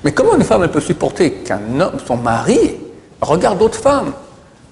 Mais 0.05 0.11
comment 0.11 0.35
une 0.35 0.43
femme 0.43 0.67
peut 0.67 0.79
supporter 0.79 1.31
qu'un 1.31 1.79
homme, 1.79 1.97
son 2.05 2.15
mari, 2.15 2.77
regarde 3.19 3.57
d'autres 3.57 3.79
femmes? 3.79 4.13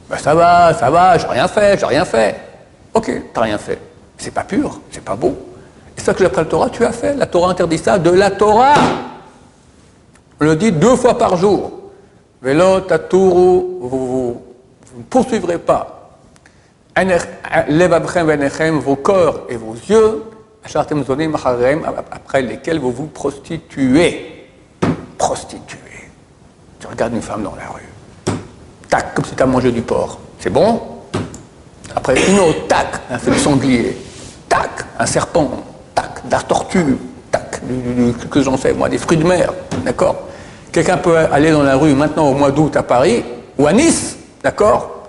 Ben 0.07 0.17
Ça 0.17 0.35
va, 0.35 0.75
ça 0.75 0.91
va, 0.91 1.17
j'ai 1.17 1.25
rien 1.25 1.47
fait, 1.47 1.79
j'ai 1.79 1.87
rien 1.87 2.05
fait. 2.05 2.39
Ok, 2.93 3.11
t'as 3.33 3.41
rien 3.41 3.57
fait. 3.57 3.79
C'est 4.15 4.31
pas 4.31 4.43
pur, 4.43 4.79
c'est 4.91 5.03
pas 5.03 5.15
beau. 5.15 5.35
Et 5.97 6.01
ça 6.01 6.13
que 6.13 6.21
d'après 6.21 6.43
la 6.43 6.49
Torah, 6.49 6.69
tu 6.69 6.85
as 6.85 6.91
fait. 6.91 7.15
La 7.15 7.25
Torah 7.25 7.49
interdit 7.49 7.79
ça 7.79 7.97
de 7.97 8.11
la 8.11 8.29
Torah. 8.29 8.75
On 10.39 10.45
le 10.45 10.55
dit 10.55 10.71
deux 10.71 10.95
fois 10.95 11.17
par 11.17 11.35
jour. 11.35 11.71
Velo 12.39 12.81
taturu, 12.81 13.63
vous, 13.81 14.39
ne 14.95 15.03
poursuivrez 15.09 15.57
pas. 15.57 16.19
Vos 18.85 18.95
corps 18.97 19.39
et 19.49 19.55
vos 19.55 19.73
yeux, 19.73 20.23
après 22.11 22.41
lesquels 22.43 22.77
vous 22.77 22.91
vous 22.91 23.07
prostituez 23.07 24.32
prostituée. 25.23 26.09
Tu 26.81 26.87
regardes 26.87 27.13
une 27.13 27.21
femme 27.21 27.43
dans 27.43 27.55
la 27.55 27.69
rue. 27.69 28.37
Tac, 28.89 29.15
comme 29.15 29.23
si 29.23 29.33
tu 29.33 29.41
as 29.41 29.45
mangé 29.45 29.71
du 29.71 29.81
porc. 29.81 30.19
C'est 30.37 30.49
bon? 30.49 30.81
Après, 31.95 32.29
une 32.29 32.39
autre, 32.39 32.67
tac, 32.67 32.87
un 33.09 33.17
feu 33.17 33.31
de 33.31 33.37
sanglier. 33.37 33.97
Tac, 34.49 34.83
un 34.99 35.05
serpent. 35.05 35.49
Tac, 35.95 36.23
la 36.29 36.41
tortue. 36.41 36.97
Tac, 37.31 37.61
que 38.29 38.41
j'en 38.41 38.57
sais, 38.57 38.73
moi, 38.73 38.89
des 38.89 38.97
fruits 38.97 39.17
de 39.17 39.23
mer. 39.23 39.53
D'accord? 39.85 40.27
Quelqu'un 40.73 40.97
peut 40.97 41.15
aller 41.15 41.51
dans 41.51 41.63
la 41.63 41.77
rue 41.77 41.93
maintenant 41.93 42.27
au 42.27 42.33
mois 42.33 42.51
d'août 42.51 42.75
à 42.75 42.83
Paris 42.83 43.23
ou 43.57 43.65
à 43.65 43.71
Nice. 43.71 44.17
D'accord? 44.43 45.05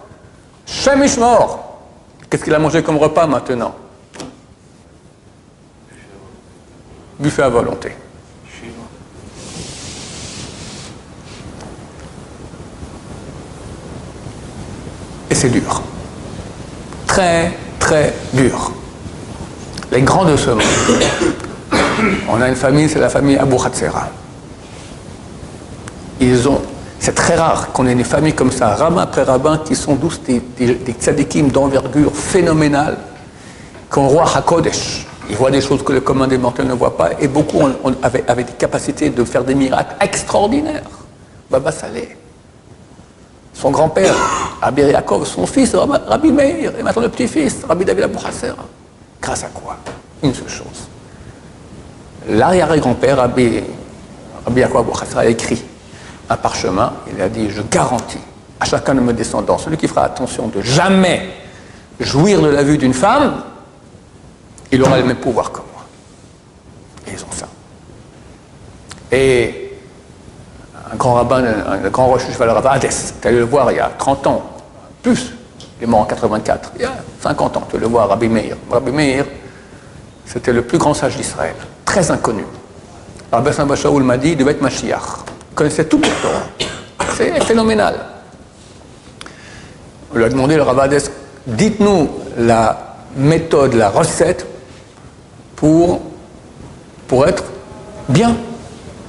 Chamiche 0.65 1.17
mort. 1.17 1.81
Qu'est-ce 2.31 2.45
qu'il 2.45 2.55
a 2.55 2.61
mangé 2.61 2.85
comme 2.85 2.99
repas 2.99 3.27
maintenant? 3.27 3.75
Buffet 7.19 7.43
à 7.43 7.49
volonté. 7.49 7.97
C'est 15.45 15.51
dur. 15.51 15.83
Très, 17.07 17.53
très 17.79 18.15
dur. 18.33 18.73
Les 19.93 20.01
grands 20.01 20.25
de 20.25 20.37
ce 20.39 20.51
monde. 20.51 20.63
On 22.31 22.41
a 22.41 22.49
une 22.49 22.57
famille, 22.57 22.89
c'est 22.89 22.99
la 22.99 23.11
famille 23.11 23.37
Abu 23.37 23.57
Hatzera. 23.57 24.09
Ils 26.19 26.49
ont, 26.49 26.63
c'est 26.99 27.15
très 27.15 27.35
rare 27.35 27.73
qu'on 27.73 27.87
ait 27.87 27.93
une 27.93 28.05
famille 28.05 28.33
comme 28.33 28.51
ça, 28.51 28.75
rabbin 28.75 29.03
après 29.03 29.23
rabbin, 29.23 29.59
qui 29.59 29.77
sont 29.77 29.97
tous 29.97 30.19
des, 30.23 30.41
des, 30.57 31.43
d'envergure 31.43 32.15
phénoménale, 32.15 32.97
qu'on 33.91 34.09
roi 34.09 34.25
Hakodesh. 34.35 35.07
Ils 35.29 35.37
voient 35.37 35.51
des 35.51 35.61
choses 35.61 35.85
que 35.85 35.93
le 35.93 36.01
commun 36.01 36.27
des 36.27 36.39
mortels 36.39 36.69
ne 36.69 36.75
voit 36.75 36.97
pas, 36.97 37.11
et 37.21 37.29
beaucoup 37.29 37.61
avaient, 38.03 38.25
avaient, 38.29 38.45
des 38.45 38.53
capacités 38.53 39.11
de 39.11 39.25
faire 39.25 39.45
des 39.45 39.55
miracles 39.55 39.97
extraordinaires. 40.01 40.89
Baba 41.51 41.71
Saleh 41.71 42.24
son 43.55 43.71
grand-père, 43.71 44.15
Rabbi 44.61 44.83
Yaakov, 44.83 45.27
son 45.27 45.47
fils, 45.47 45.75
Rabbi 45.75 46.33
Meir, 46.33 46.73
et 46.79 46.83
maintenant 46.83 47.03
le 47.03 47.09
petit-fils, 47.09 47.65
Rabbi 47.67 47.85
David 47.85 48.05
Abou 48.05 48.19
Grâce 49.23 49.45
à 49.45 49.49
quoi? 49.49 49.77
Une 50.23 50.35
seule 50.35 50.49
chose. 50.49 50.89
l'arrière-grand-père, 52.29 53.19
Rabbi, 53.19 53.63
Rabbi 54.45 54.61
Yaakov 54.61 54.93
a 55.17 55.27
écrit 55.27 55.63
un 56.29 56.37
parchemin, 56.37 56.93
il 57.15 57.21
a 57.21 57.29
dit, 57.29 57.51
je 57.51 57.63
garantis 57.63 58.19
à 58.61 58.65
chacun 58.65 58.95
de 58.95 59.01
mes 59.01 59.13
descendants, 59.13 59.59
celui 59.59 59.77
qui 59.77 59.89
fera 59.89 60.05
attention 60.05 60.49
de 60.49 60.61
jamais 60.61 61.29
jouir 62.01 62.41
de 62.41 62.49
la 62.49 62.63
vue 62.63 62.79
d'une 62.79 62.95
femme, 62.95 63.43
il 64.73 64.83
aura 64.83 64.99
le 64.99 65.05
même 65.05 65.17
pouvoir 65.17 65.53
que 65.53 65.59
moi. 65.59 65.85
Et 67.07 67.13
ils 67.13 67.23
ont 67.23 67.33
ça. 67.33 67.47
Et 69.13 69.64
un 70.93 70.97
grand 70.97 71.15
rabbin, 71.15 71.45
un 71.45 71.89
grand 71.89 72.07
rocher 72.07 72.33
cheval 72.33 72.51
rabbin, 72.51 72.71
Hadès, 72.71 73.15
tu 73.21 73.29
allé 73.29 73.39
le 73.39 73.45
voir 73.45 73.71
il 73.73 73.77
y 73.77 73.81
a 73.81 73.91
30 73.97 74.27
ans, 74.27 74.43
plus, 75.03 75.33
il 75.79 75.85
est 75.85 75.87
mort 75.87 76.01
en 76.01 76.05
84, 76.05 76.73
il 76.77 76.83
y 76.83 76.85
a 76.85 76.93
50 77.21 77.57
ans, 77.57 77.63
tu 77.71 77.79
le 77.79 77.87
voir, 77.87 78.09
Rabbi 78.09 78.29
Meir. 78.29 78.57
Rabbi 78.71 78.91
Meir, 78.91 79.25
c'était 80.27 80.53
le 80.53 80.63
plus 80.63 80.79
grand 80.79 80.95
sage 80.95 81.17
d'Israël, 81.17 81.55
très 81.85 82.11
inconnu. 82.11 82.45
Rabbi 83.33 83.53
Samba 83.53 83.77
Shaoul 83.77 84.03
m'a 84.03 84.17
dit, 84.17 84.31
il 84.31 84.37
devait 84.37 84.53
être 84.53 84.63
Mashiach. 84.63 85.03
Il 85.51 85.55
connaissait 85.55 85.87
tout 85.87 85.99
le 85.99 86.09
Torah. 86.23 87.11
C'est 87.17 87.43
phénoménal. 87.45 87.97
On 90.13 90.19
lui 90.19 90.25
a 90.25 90.29
demandé, 90.29 90.57
le 90.57 90.63
Rabbi 90.63 90.97
dites-nous 91.47 92.09
la 92.39 92.97
méthode, 93.17 93.75
la 93.75 93.91
recette 93.91 94.47
pour, 95.57 96.01
pour 97.07 97.27
être 97.27 97.45
bien, 98.09 98.37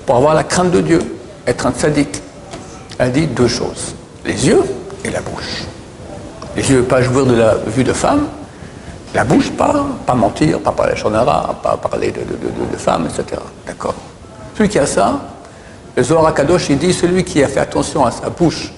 pour 0.05 0.15
avoir 0.15 0.33
la 0.33 0.43
crainte 0.43 0.71
de 0.71 0.81
Dieu, 0.81 1.14
être 1.47 1.65
un 1.65 1.73
sadique. 1.73 2.21
Elle 2.97 3.11
dit 3.11 3.27
deux 3.27 3.47
choses, 3.47 3.95
les 4.25 4.47
yeux 4.47 4.63
et 5.03 5.09
la 5.09 5.21
bouche. 5.21 5.63
Les 6.55 6.69
yeux, 6.69 6.83
pas 6.83 7.01
jouir 7.01 7.25
de 7.25 7.35
la 7.35 7.55
vue 7.67 7.83
de 7.83 7.91
femme, 7.91 8.27
la 9.13 9.23
bouche, 9.23 9.51
pas, 9.51 9.73
mentir, 10.15 10.59
pas 10.59 10.71
parler 10.71 10.95
shonara, 10.95 11.55
pas 11.61 11.77
parler 11.77 12.11
de, 12.11 12.21
de, 12.21 12.77
femmes, 12.77 13.07
etc. 13.07 13.41
D'accord 13.65 13.95
Celui 14.57 14.69
qui 14.69 14.79
a 14.79 14.85
ça, 14.85 15.19
le 15.95 16.03
Zohar 16.03 16.33
Kadosh, 16.33 16.69
il 16.69 16.77
dit 16.77 16.93
celui 16.93 17.23
qui 17.23 17.43
a 17.43 17.47
fait 17.47 17.61
attention 17.61 18.05
à 18.05 18.11
sa 18.11 18.29
bouche 18.29 18.73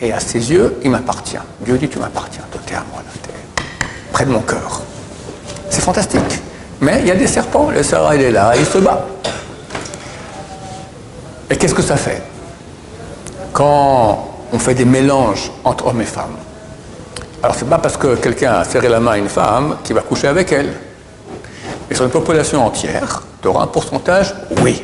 et 0.00 0.12
à 0.12 0.20
ses 0.20 0.50
yeux, 0.50 0.76
il 0.82 0.90
m'appartient. 0.90 1.38
Dieu 1.60 1.78
dit 1.78 1.88
tu 1.88 1.98
m'appartiens, 1.98 2.42
toi 2.50 2.60
t'es 2.66 2.74
à 2.74 2.84
moi, 2.92 3.02
t'es 3.22 3.30
près 4.12 4.24
de 4.24 4.30
mon 4.30 4.40
cœur. 4.40 4.82
C'est 5.70 5.82
fantastique. 5.82 6.40
Mais 6.80 7.00
il 7.00 7.06
y 7.06 7.10
a 7.10 7.16
des 7.16 7.26
serpents, 7.26 7.70
le 7.70 7.82
Sarah 7.82 8.16
il 8.16 8.22
est 8.22 8.30
là, 8.32 8.52
il 8.56 8.66
se 8.66 8.78
bat. 8.78 9.06
Et 11.50 11.56
qu'est-ce 11.56 11.74
que 11.74 11.82
ça 11.82 11.96
fait 11.96 12.22
Quand 13.52 14.28
on 14.52 14.58
fait 14.58 14.74
des 14.74 14.84
mélanges 14.84 15.50
entre 15.64 15.86
hommes 15.86 16.00
et 16.00 16.06
femmes? 16.06 16.36
Alors 17.42 17.54
c'est 17.54 17.68
pas 17.68 17.78
parce 17.78 17.96
que 17.96 18.16
quelqu'un 18.16 18.54
a 18.54 18.64
serré 18.64 18.88
la 18.88 18.98
main 18.98 19.12
à 19.12 19.18
une 19.18 19.28
femme 19.28 19.76
qu'il 19.84 19.94
va 19.94 20.02
coucher 20.02 20.26
avec 20.26 20.50
elle. 20.50 20.72
Mais 21.88 21.94
sur 21.94 22.04
une 22.04 22.10
population 22.10 22.64
entière, 22.64 23.22
tu 23.40 23.48
auras 23.48 23.64
un 23.64 23.68
pourcentage 23.68 24.34
Oui. 24.62 24.82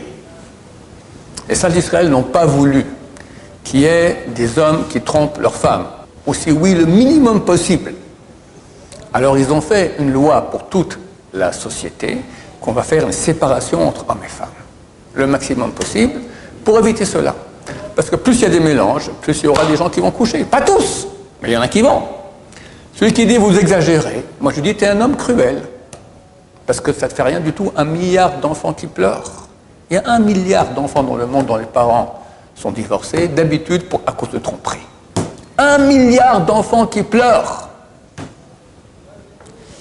Les 1.49 1.57
saints 1.57 1.71
d'Israël 1.71 2.09
n'ont 2.09 2.23
pas 2.23 2.47
voulu 2.47 2.87
qu'il 3.65 3.81
y 3.81 3.85
ait 3.87 4.27
des 4.29 4.59
hommes 4.59 4.85
qui 4.89 5.01
trompent 5.01 5.39
leurs 5.39 5.57
femmes. 5.57 5.87
Aussi 6.27 6.53
oui, 6.53 6.75
le 6.75 6.87
minimum 6.87 7.45
possible. 7.45 7.95
Alors 9.13 9.37
ils 9.37 9.53
ont 9.53 9.61
fait 9.61 9.97
une 9.99 10.13
loi 10.13 10.51
pour 10.51 10.69
toute 10.69 10.99
la 11.35 11.53
société 11.53 12.19
qu'on 12.61 12.73
va 12.73 12.83
faire 12.83 13.05
une 13.05 13.13
séparation 13.13 13.87
entre 13.87 14.05
hommes 14.09 14.23
et 14.25 14.29
femmes. 14.29 14.49
Le 15.15 15.27
maximum 15.27 15.73
possible 15.73 16.21
pour 16.65 16.79
éviter 16.79 17.05
cela. 17.05 17.35
Parce 17.95 18.09
que 18.11 18.17
plus 18.17 18.37
il 18.37 18.43
y 18.43 18.47
a 18.47 18.49
des 18.49 18.61
mélanges, 18.61 19.11
plus 19.21 19.39
il 19.41 19.45
y 19.45 19.49
aura 19.49 19.65
des 19.65 19.77
gens 19.77 19.91
qui 19.91 20.01
vont 20.01 20.11
coucher. 20.11 20.45
Pas 20.45 20.63
tous, 20.63 21.07
mais 21.43 21.51
il 21.51 21.53
y 21.53 21.57
en 21.57 21.61
a 21.61 21.69
qui 21.69 21.83
vont. 21.83 22.03
Celui 22.95 23.13
qui 23.13 23.27
dit 23.27 23.37
vous 23.37 23.59
exagérez, 23.59 24.25
moi 24.41 24.53
je 24.55 24.61
dis 24.61 24.75
tu 24.75 24.85
es 24.85 24.89
un 24.89 25.01
homme 25.01 25.17
cruel. 25.17 25.63
Parce 26.67 26.81
que 26.81 26.93
ça 26.93 27.09
ne 27.09 27.13
fait 27.13 27.23
rien 27.23 27.41
du 27.41 27.53
tout, 27.53 27.73
un 27.77 27.85
milliard 27.85 28.39
d'enfants 28.39 28.73
qui 28.73 28.87
pleurent. 28.87 29.49
Il 29.91 29.95
y 29.95 29.99
a 29.99 30.03
un 30.07 30.21
milliard 30.21 30.69
d'enfants 30.71 31.03
dans 31.03 31.17
le 31.17 31.27
monde 31.27 31.47
dont 31.47 31.57
les 31.57 31.67
parents 31.67 32.23
sont 32.55 32.71
divorcés, 32.71 33.29
d'habitude 33.29 33.85
à 34.07 34.13
cause 34.13 34.31
de 34.31 34.39
tromperie. 34.39 34.79
Un 35.59 35.79
milliard 35.79 36.41
d'enfants 36.43 36.87
qui 36.87 37.03
pleurent. 37.03 37.69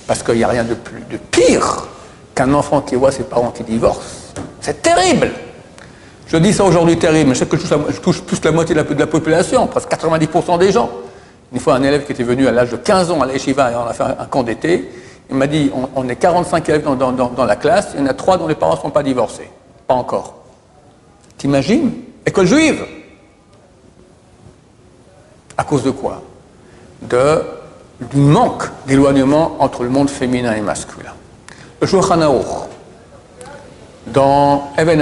Parce 0.08 0.24
qu'il 0.24 0.36
n'y 0.36 0.44
a 0.44 0.48
rien 0.48 0.64
de 0.64 0.74
plus 0.74 1.04
de 1.10 1.18
pire 1.18 1.88
qu'un 2.36 2.54
enfant 2.54 2.82
qui 2.82 2.96
voit 2.96 3.12
ses 3.12 3.24
parents 3.24 3.52
qui 3.52 3.64
divorcent. 3.64 4.34
C'est 4.60 4.82
terrible. 4.82 5.32
Je 6.32 6.38
dis 6.38 6.54
ça 6.54 6.64
aujourd'hui 6.64 6.98
terrible, 6.98 7.28
mais 7.28 7.36
je 7.36 7.40
sais 7.40 7.46
que 7.46 7.58
je 7.58 8.00
touche, 8.00 8.22
plus 8.22 8.42
la 8.46 8.54
moitié 8.54 8.74
de 8.74 8.80
la, 8.80 9.08
population, 9.08 9.68
presque 9.68 9.92
90% 9.92 10.60
des 10.60 10.72
gens. 10.72 10.90
Une 11.52 11.60
fois, 11.60 11.76
un 11.76 11.84
élève 11.84 12.06
qui 12.06 12.14
était 12.14 12.24
venu 12.24 12.48
à 12.48 12.52
l'âge 12.52 12.72
de 12.72 12.78
15 12.78 13.12
ans 13.12 13.20
à 13.20 13.26
l'Eshiva 13.26 13.70
et 13.70 13.76
on 13.76 13.86
a 13.86 13.92
fait 13.92 14.04
un, 14.04 14.26
camp 14.28 14.42
d'été, 14.42 14.90
il 15.30 15.36
m'a 15.36 15.48
dit 15.48 15.70
on, 15.94 16.08
est 16.08 16.16
45 16.16 16.70
élèves 16.70 16.86
dans, 16.86 17.46
la 17.46 17.56
classe, 17.58 17.90
il 17.96 18.00
y 18.00 18.04
en 18.04 18.08
a 18.08 18.14
3 18.14 18.38
dont 18.38 18.48
les 18.48 18.56
parents 18.56 18.78
ne 18.78 18.80
sont 18.80 18.92
pas 18.92 19.04
divorcés. 19.04 19.50
Pas 19.86 19.94
encore. 19.94 20.36
T'imagines? 21.38 21.92
École 22.26 22.46
juive 22.46 22.86
À 25.58 25.66
cause 25.66 25.84
de 25.84 25.92
quoi? 25.92 26.22
Du 27.02 28.18
manque 28.18 28.70
d'éloignement 28.88 29.58
entre 29.60 29.84
le 29.84 29.90
monde 29.90 30.10
féminin 30.10 30.54
et 30.54 30.62
masculin. 30.62 31.12
Le 31.82 31.88
Shulchan 31.88 32.22
dans 34.08 34.72
Eben 34.78 35.02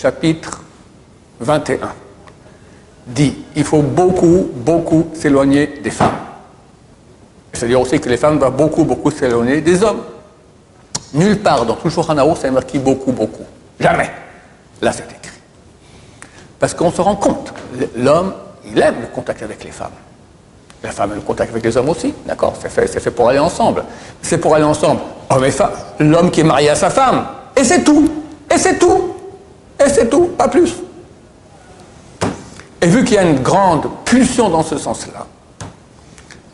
chapitre 0.00 0.62
21, 1.40 1.78
dit 3.06 3.34
il 3.56 3.64
faut 3.64 3.82
beaucoup, 3.82 4.48
beaucoup 4.54 5.08
s'éloigner 5.14 5.80
des 5.82 5.90
femmes. 5.90 6.18
C'est-à-dire 7.52 7.80
aussi 7.80 8.00
que 8.00 8.08
les 8.08 8.16
femmes 8.16 8.38
doivent 8.38 8.56
beaucoup, 8.56 8.84
beaucoup 8.84 9.10
s'éloigner 9.10 9.60
des 9.60 9.82
hommes. 9.82 10.02
Nulle 11.14 11.40
part 11.40 11.64
dans 11.64 11.74
tout 11.74 11.88
le 11.88 11.90
Shulchan 11.90 12.34
c'est 12.36 12.50
marqué 12.50 12.78
beaucoup, 12.78 13.12
beaucoup. 13.12 13.44
Jamais. 13.80 14.10
Là, 14.82 14.92
c'est 14.92 15.04
écrit. 15.04 15.32
Parce 16.58 16.74
qu'on 16.74 16.92
se 16.92 17.00
rend 17.00 17.16
compte, 17.16 17.52
l'homme, 17.96 18.34
il 18.66 18.80
aime 18.80 18.96
le 19.00 19.06
contact 19.06 19.42
avec 19.42 19.64
les 19.64 19.70
femmes. 19.70 19.92
La 20.82 20.90
femme 20.90 21.10
aime 21.10 21.16
le 21.16 21.22
contact 21.22 21.50
avec 21.50 21.64
les 21.64 21.76
hommes 21.76 21.88
aussi, 21.88 22.14
d'accord 22.26 22.54
C'est 22.60 22.68
fait, 22.68 22.86
fait, 22.86 23.10
pour 23.10 23.28
aller 23.28 23.38
ensemble. 23.38 23.84
C'est 24.22 24.38
pour 24.38 24.54
aller 24.54 24.64
ensemble, 24.64 25.00
homme 25.30 25.44
et 25.44 25.50
femme. 25.50 25.72
L'homme 25.98 26.30
qui 26.30 26.40
est 26.40 26.44
marié 26.44 26.70
à 26.70 26.74
sa 26.74 26.90
femme. 26.90 27.26
Et 27.56 27.64
c'est 27.64 27.82
tout. 27.82 28.08
Et 28.52 28.58
c'est 28.58 28.78
tout. 28.78 29.14
Et 29.84 29.88
c'est 29.88 30.08
tout, 30.08 30.26
pas 30.26 30.48
plus. 30.48 30.74
Et 32.80 32.86
vu 32.86 33.04
qu'il 33.04 33.16
y 33.16 33.18
a 33.18 33.22
une 33.22 33.40
grande 33.40 33.88
pulsion 34.04 34.48
dans 34.50 34.62
ce 34.62 34.78
sens-là, 34.78 35.26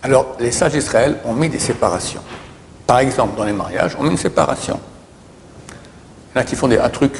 alors 0.02 0.36
les 0.38 0.52
sages 0.52 0.72
d'Israël 0.72 1.18
ont 1.24 1.34
mis 1.34 1.48
des 1.48 1.58
séparations. 1.58 2.22
Par 2.86 2.98
exemple, 2.98 3.36
dans 3.36 3.44
les 3.44 3.52
mariages, 3.52 3.96
on 3.98 4.02
met 4.02 4.10
une 4.10 4.16
séparation. 4.16 4.78
A 6.34 6.42
qui 6.42 6.56
font 6.56 6.68
des, 6.68 6.78
un 6.78 6.88
truc, 6.88 7.12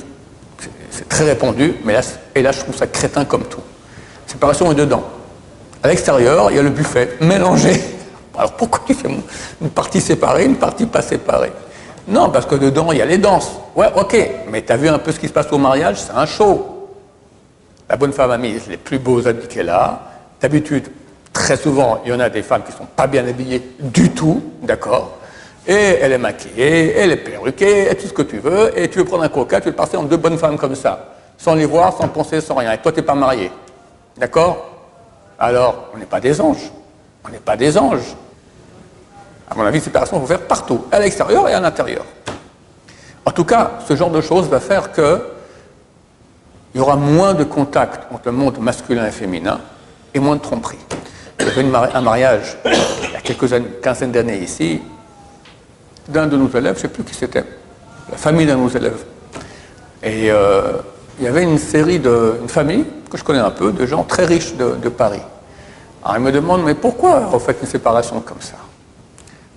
c'est 0.90 1.08
très 1.08 1.24
répandu, 1.24 1.74
mais 1.84 1.92
là, 1.92 2.00
et 2.34 2.42
là, 2.42 2.52
je 2.52 2.60
trouve 2.60 2.76
ça 2.76 2.86
crétin 2.86 3.24
comme 3.24 3.44
tout. 3.44 3.62
Séparation 4.26 4.72
est 4.72 4.74
dedans. 4.74 5.04
À 5.82 5.88
l'extérieur, 5.88 6.50
il 6.50 6.56
y 6.56 6.58
a 6.58 6.62
le 6.62 6.70
buffet 6.70 7.16
mélangé. 7.20 7.80
Alors 8.36 8.52
pourquoi 8.54 8.82
tu 8.86 8.94
fais 8.94 9.08
une 9.60 9.70
partie 9.70 10.00
séparée, 10.00 10.44
une 10.44 10.56
partie 10.56 10.86
pas 10.86 11.02
séparée? 11.02 11.52
Non, 12.06 12.30
parce 12.30 12.46
que 12.46 12.54
dedans, 12.54 12.92
il 12.92 12.98
y 12.98 13.02
a 13.02 13.06
les 13.06 13.18
danses. 13.18 13.52
Ouais, 13.74 13.88
ok, 13.96 14.16
mais 14.50 14.62
tu 14.62 14.72
as 14.72 14.76
vu 14.76 14.88
un 14.88 14.98
peu 14.98 15.10
ce 15.12 15.18
qui 15.18 15.28
se 15.28 15.32
passe 15.32 15.50
au 15.52 15.58
mariage, 15.58 15.96
c'est 15.96 16.12
un 16.14 16.26
show. 16.26 16.88
La 17.88 17.96
bonne 17.96 18.12
femme 18.12 18.30
a 18.30 18.38
mis 18.38 18.54
les 18.68 18.76
plus 18.76 18.98
beaux 18.98 19.26
habits 19.26 19.48
qu'elle 19.48 19.70
a. 19.70 20.00
D'habitude, 20.40 20.88
très 21.32 21.56
souvent, 21.56 22.00
il 22.04 22.10
y 22.10 22.14
en 22.14 22.20
a 22.20 22.28
des 22.28 22.42
femmes 22.42 22.62
qui 22.62 22.72
ne 22.72 22.76
sont 22.76 22.86
pas 22.86 23.06
bien 23.06 23.26
habillées 23.26 23.62
du 23.78 24.10
tout, 24.10 24.42
d'accord? 24.62 25.18
Et 25.66 25.72
elle 25.72 26.12
est 26.12 26.18
maquillée, 26.18 26.94
elle 26.96 27.12
est 27.12 27.16
perruquée, 27.16 27.90
et 27.90 27.94
tout 27.94 28.06
ce 28.06 28.12
que 28.12 28.22
tu 28.22 28.38
veux, 28.38 28.78
et 28.78 28.88
tu 28.90 28.98
veux 28.98 29.04
prendre 29.04 29.22
un 29.22 29.28
coca, 29.28 29.60
tu 29.60 29.68
veux 29.68 29.74
passer 29.74 29.96
en 29.96 30.02
deux 30.02 30.18
bonnes 30.18 30.36
femmes 30.36 30.58
comme 30.58 30.74
ça, 30.74 31.14
sans 31.38 31.54
les 31.54 31.64
voir, 31.64 31.96
sans 31.96 32.08
penser, 32.08 32.42
sans 32.42 32.56
rien. 32.56 32.72
Et 32.72 32.78
toi, 32.78 32.92
tu 32.92 33.00
n'es 33.00 33.06
pas 33.06 33.14
marié. 33.14 33.50
D'accord? 34.18 34.70
Alors, 35.38 35.88
on 35.94 35.98
n'est 35.98 36.04
pas 36.04 36.20
des 36.20 36.38
anges. 36.40 36.70
On 37.26 37.30
n'est 37.30 37.38
pas 37.38 37.56
des 37.56 37.76
anges. 37.78 38.14
À 39.50 39.54
mon 39.54 39.64
avis, 39.64 39.80
ces 39.80 39.90
personnes 39.90 40.18
vont 40.18 40.26
faire 40.26 40.42
partout, 40.42 40.84
à 40.90 40.98
l'extérieur 40.98 41.48
et 41.48 41.54
à 41.54 41.60
l'intérieur. 41.60 42.04
En 43.26 43.30
tout 43.30 43.44
cas, 43.44 43.78
ce 43.86 43.96
genre 43.96 44.10
de 44.10 44.20
choses 44.20 44.48
va 44.48 44.60
faire 44.60 44.92
qu'il 44.92 45.20
y 46.74 46.80
aura 46.80 46.96
moins 46.96 47.34
de 47.34 47.44
contact 47.44 48.12
entre 48.12 48.26
le 48.26 48.32
monde 48.32 48.58
masculin 48.58 49.06
et 49.06 49.10
féminin 49.10 49.60
et 50.12 50.18
moins 50.18 50.36
de 50.36 50.40
tromperie. 50.40 50.78
Avait 51.38 51.64
un 51.94 52.00
mariage 52.00 52.56
il 52.64 53.12
y 53.12 53.16
a 53.16 53.20
quelques 53.20 53.52
années, 53.52 53.68
quinzaine 53.82 54.12
d'années 54.12 54.38
ici, 54.38 54.80
d'un 56.08 56.26
de 56.26 56.36
nos 56.36 56.48
élèves, 56.48 56.74
je 56.74 56.78
ne 56.78 56.82
sais 56.82 56.88
plus 56.88 57.04
qui 57.04 57.14
c'était, 57.14 57.44
la 58.10 58.16
famille 58.16 58.46
d'un 58.46 58.56
de 58.56 58.60
nos 58.60 58.68
élèves. 58.68 59.04
Et 60.02 60.30
euh, 60.30 60.78
il 61.18 61.24
y 61.24 61.28
avait 61.28 61.42
une 61.42 61.58
série 61.58 61.98
de, 61.98 62.38
une 62.42 62.48
famille 62.48 62.84
que 63.10 63.16
je 63.16 63.24
connais 63.24 63.38
un 63.38 63.50
peu, 63.50 63.72
de 63.72 63.86
gens 63.86 64.04
très 64.04 64.24
riches 64.24 64.54
de, 64.54 64.88
Paris. 64.88 65.22
Alors 66.02 66.16
ils 66.16 66.22
me 66.22 66.32
demandent, 66.32 66.64
mais 66.64 66.74
pourquoi 66.74 67.20
vous 67.20 67.38
faites 67.38 67.58
une 67.60 67.68
séparation 67.68 68.20
comme 68.20 68.40
ça? 68.40 68.56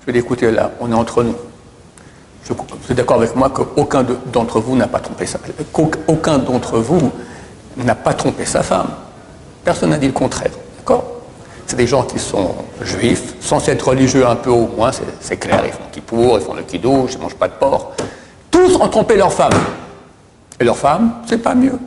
Je 0.07 0.13
écoutez, 0.13 0.49
là, 0.51 0.71
on 0.79 0.89
est 0.89 0.95
entre 0.95 1.21
nous. 1.21 1.35
Vous 2.49 2.55
êtes 2.91 2.95
d'accord 2.95 3.17
avec 3.17 3.35
moi 3.35 3.49
qu'aucun 3.49 4.05
d'entre 4.31 4.61
vous 4.61 4.77
n'a 4.77 4.87
pas 4.87 4.99
trompé 4.99 5.25
sa 5.25 5.37
qu'aucun 5.73 6.37
d'entre 6.37 6.79
vous 6.79 7.11
n'a 7.75 7.93
pas 7.93 8.13
trompé 8.13 8.45
sa 8.45 8.63
femme. 8.63 8.87
Personne 9.65 9.89
n'a 9.89 9.97
dit 9.97 10.07
le 10.07 10.13
contraire. 10.13 10.51
D'accord? 10.77 11.03
C'est 11.65 11.75
des 11.75 11.87
gens 11.87 12.03
qui 12.03 12.19
sont 12.19 12.55
juifs, 12.81 13.35
censés 13.41 13.71
être 13.71 13.89
religieux 13.89 14.25
un 14.25 14.37
peu 14.37 14.49
au 14.49 14.67
moins, 14.67 14.91
c'est 15.19 15.35
clair. 15.35 15.61
Ils 15.65 15.73
font 15.73 15.83
qui 15.91 15.99
pour, 15.99 16.39
ils 16.39 16.41
font 16.41 16.53
le 16.53 16.63
kidouche, 16.63 17.11
ils 17.13 17.17
ne 17.17 17.23
mangent 17.23 17.35
pas 17.35 17.49
de 17.49 17.55
porc. 17.55 17.91
Tous 18.49 18.77
ont 18.77 18.87
trompé 18.87 19.17
leur 19.17 19.33
femme. 19.33 19.51
Et 20.57 20.63
leur 20.63 20.77
femme, 20.77 21.15
c'est 21.27 21.39
pas 21.39 21.53
mieux. 21.53 21.77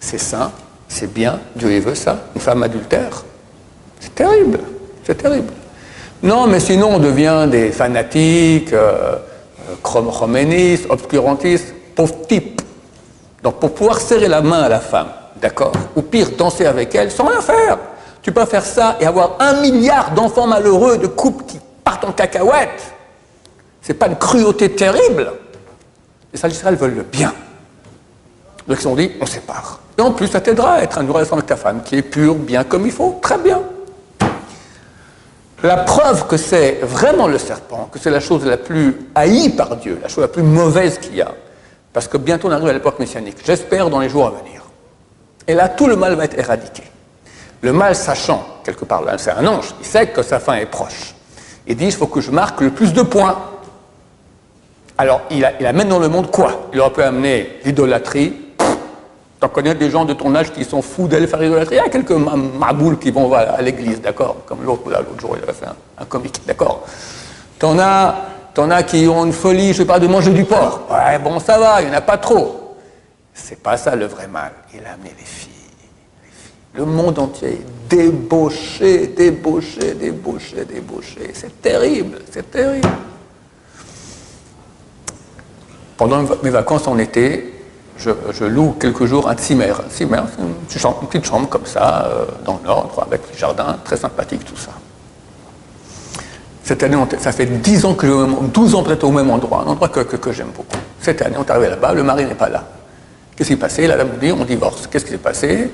C'est 0.00 0.18
sain, 0.18 0.50
c'est 0.88 1.12
bien, 1.12 1.38
Dieu 1.54 1.72
il 1.72 1.80
veut 1.80 1.94
ça. 1.94 2.18
Une 2.34 2.40
femme 2.40 2.64
adultère, 2.64 3.22
c'est 4.00 4.12
terrible, 4.16 4.58
c'est 5.04 5.14
terrible. 5.14 5.52
Non, 6.22 6.46
mais 6.46 6.60
sinon 6.60 6.96
on 6.96 6.98
devient 6.98 7.48
des 7.50 7.72
fanatiques, 7.72 8.72
euh, 8.72 9.16
chroménistes, 9.82 10.86
obscurantistes, 10.90 11.74
pauvres 11.94 12.26
types. 12.26 12.60
Donc 13.42 13.58
pour 13.58 13.72
pouvoir 13.72 13.98
serrer 13.98 14.28
la 14.28 14.42
main 14.42 14.62
à 14.62 14.68
la 14.68 14.80
femme, 14.80 15.08
d'accord 15.40 15.72
Ou 15.96 16.02
pire, 16.02 16.30
danser 16.36 16.66
avec 16.66 16.94
elle 16.94 17.10
sans 17.10 17.24
rien 17.24 17.40
faire. 17.40 17.78
Tu 18.20 18.32
peux 18.32 18.44
faire 18.44 18.66
ça 18.66 18.98
et 19.00 19.06
avoir 19.06 19.36
un 19.40 19.62
milliard 19.62 20.10
d'enfants 20.12 20.46
malheureux, 20.46 20.98
de 20.98 21.06
couples 21.06 21.44
qui 21.44 21.58
partent 21.82 22.04
en 22.04 22.12
cacahuète. 22.12 22.92
C'est 23.80 23.94
pas 23.94 24.08
une 24.08 24.16
cruauté 24.16 24.70
terrible. 24.72 25.32
Les 26.32 26.38
sages 26.38 26.52
d'Israël 26.52 26.76
veulent 26.76 26.96
le 26.96 27.02
bien. 27.02 27.32
Donc 28.68 28.78
ils 28.78 28.88
ont 28.88 28.94
dit, 28.94 29.10
on 29.22 29.26
sépare. 29.26 29.80
Et 29.96 30.02
en 30.02 30.12
plus, 30.12 30.28
ça 30.28 30.40
t'aidera 30.40 30.74
à 30.74 30.82
être 30.82 31.00
une 31.00 31.10
relation 31.10 31.34
avec 31.36 31.46
ta 31.46 31.56
femme 31.56 31.82
qui 31.82 31.96
est 31.96 32.02
pure, 32.02 32.34
bien 32.34 32.62
comme 32.62 32.84
il 32.84 32.92
faut. 32.92 33.18
Très 33.22 33.38
bien. 33.38 33.62
La 35.62 35.76
preuve 35.76 36.26
que 36.26 36.36
c'est 36.36 36.78
vraiment 36.82 37.26
le 37.26 37.38
serpent, 37.38 37.88
que 37.92 37.98
c'est 37.98 38.10
la 38.10 38.20
chose 38.20 38.46
la 38.46 38.56
plus 38.56 38.96
haïe 39.14 39.50
par 39.50 39.76
Dieu, 39.76 39.98
la 40.02 40.08
chose 40.08 40.22
la 40.22 40.28
plus 40.28 40.42
mauvaise 40.42 40.98
qu'il 40.98 41.16
y 41.16 41.20
a, 41.20 41.34
parce 41.92 42.08
que 42.08 42.16
bientôt 42.16 42.48
on 42.48 42.50
arrive 42.50 42.68
à 42.68 42.72
l'époque 42.72 42.98
messianique, 42.98 43.36
j'espère 43.44 43.90
dans 43.90 44.00
les 44.00 44.08
jours 44.08 44.26
à 44.26 44.30
venir. 44.30 44.62
Et 45.46 45.54
là, 45.54 45.68
tout 45.68 45.86
le 45.86 45.96
mal 45.96 46.14
va 46.14 46.24
être 46.24 46.38
éradiqué. 46.38 46.84
Le 47.62 47.72
mal 47.72 47.94
sachant, 47.94 48.60
quelque 48.64 48.86
part, 48.86 49.02
c'est 49.18 49.32
un 49.32 49.46
ange, 49.46 49.74
il 49.80 49.86
sait 49.86 50.06
que 50.06 50.22
sa 50.22 50.38
fin 50.38 50.54
est 50.54 50.66
proche. 50.66 51.14
Il 51.66 51.76
dit, 51.76 51.86
il 51.86 51.92
faut 51.92 52.06
que 52.06 52.20
je 52.20 52.30
marque 52.30 52.62
le 52.62 52.70
plus 52.70 52.92
de 52.92 53.02
points. 53.02 53.38
Alors, 54.96 55.22
il, 55.30 55.44
amène 55.44 55.88
dans 55.88 55.98
le 55.98 56.08
monde 56.08 56.30
quoi? 56.30 56.68
Il 56.72 56.80
aurait 56.80 56.92
pu 56.92 57.02
amener 57.02 57.58
l'idolâtrie. 57.64 58.34
T'en 59.40 59.48
connais 59.48 59.74
des 59.74 59.88
gens 59.88 60.04
de 60.04 60.12
ton 60.12 60.34
âge 60.34 60.52
qui 60.52 60.64
sont 60.64 60.82
fous 60.82 61.08
d'aller 61.08 61.26
faire 61.26 61.40
l'idolâtrie 61.40 61.76
Il 61.76 61.78
y 61.78 61.80
a 61.80 61.88
quelques 61.88 62.10
maboules 62.12 62.98
qui 62.98 63.10
vont 63.10 63.32
à 63.32 63.60
l'église, 63.62 63.98
d'accord? 64.02 64.36
Comme 64.44 64.62
l'autre, 64.62 64.82
l'autre 64.90 65.18
jour, 65.18 65.34
il 65.38 65.42
avait 65.42 65.54
fait 65.54 65.64
un, 65.98 66.04
comique, 66.04 66.42
d'accord? 66.46 66.86
T'en 67.58 67.78
as, 67.78 68.16
as 68.54 68.82
qui 68.82 69.08
ont 69.08 69.24
une 69.24 69.32
folie, 69.32 69.72
je 69.72 69.78
sais 69.78 69.86
pas, 69.86 69.98
de 69.98 70.06
manger 70.06 70.32
du 70.32 70.44
porc. 70.44 70.82
Ouais, 70.90 71.18
bon, 71.18 71.40
ça 71.40 71.58
va, 71.58 71.80
il 71.80 71.88
n'y 71.88 71.94
en 71.94 71.96
a 71.96 72.02
pas 72.02 72.18
trop. 72.18 72.76
C'est 73.32 73.62
pas 73.62 73.78
ça 73.78 73.96
le 73.96 74.04
vrai 74.04 74.28
mal. 74.28 74.52
Il 74.74 74.84
a 74.84 74.92
amené 74.92 75.14
les 75.18 75.24
filles. 75.24 75.50
Le 76.74 76.84
monde 76.84 77.18
entier 77.18 77.48
est 77.48 77.66
débauché, 77.88 79.06
débauché, 79.06 79.94
débauché, 79.94 80.66
débauché. 80.66 81.30
C'est 81.32 81.62
terrible, 81.62 82.18
c'est 82.30 82.50
terrible. 82.50 82.88
Pendant 85.96 86.24
mes 86.42 86.50
vacances 86.50 86.86
en 86.86 86.98
été, 86.98 87.59
je, 88.00 88.44
loue 88.44 88.76
quelques 88.80 89.04
jours 89.04 89.28
un 89.28 89.36
Zimmer. 89.36 89.70
Un 89.70 89.90
Zimmer, 89.90 90.22
c'est 90.68 90.82
une, 90.82 90.94
petite 91.06 91.24
chambre 91.24 91.48
comme 91.48 91.66
ça, 91.66 92.06
euh, 92.06 92.24
dans 92.44 92.58
le 92.62 92.66
nord, 92.66 93.04
avec 93.06 93.20
le 93.30 93.38
jardin, 93.38 93.76
très 93.84 93.96
sympathique, 93.96 94.44
tout 94.44 94.56
ça. 94.56 94.70
Cette 96.64 96.82
année, 96.82 96.96
ça 97.18 97.32
fait 97.32 97.46
10 97.46 97.84
ans 97.84 97.94
que 97.94 98.06
je, 98.06 98.46
12 98.52 98.74
ans 98.74 98.82
peut-être 98.82 99.04
au 99.04 99.10
même 99.10 99.30
endroit, 99.30 99.64
un 99.66 99.70
endroit 99.70 99.88
que, 99.88 100.32
j'aime 100.32 100.50
beaucoup. 100.56 100.78
Cette 101.00 101.20
année, 101.22 101.36
on 101.38 101.44
est 101.44 101.50
arrivé 101.50 101.68
là-bas, 101.68 101.92
le 101.92 102.02
mari 102.02 102.24
n'est 102.24 102.34
pas 102.34 102.48
là. 102.48 102.64
Qu'est-ce 103.36 103.48
qui 103.48 103.54
s'est 103.54 103.60
passé? 103.60 103.86
La 103.86 103.96
dame 103.96 104.10
dit, 104.20 104.32
on 104.32 104.44
divorce. 104.44 104.86
Qu'est-ce 104.86 105.04
qui 105.04 105.10
s'est 105.10 105.18
passé? 105.18 105.70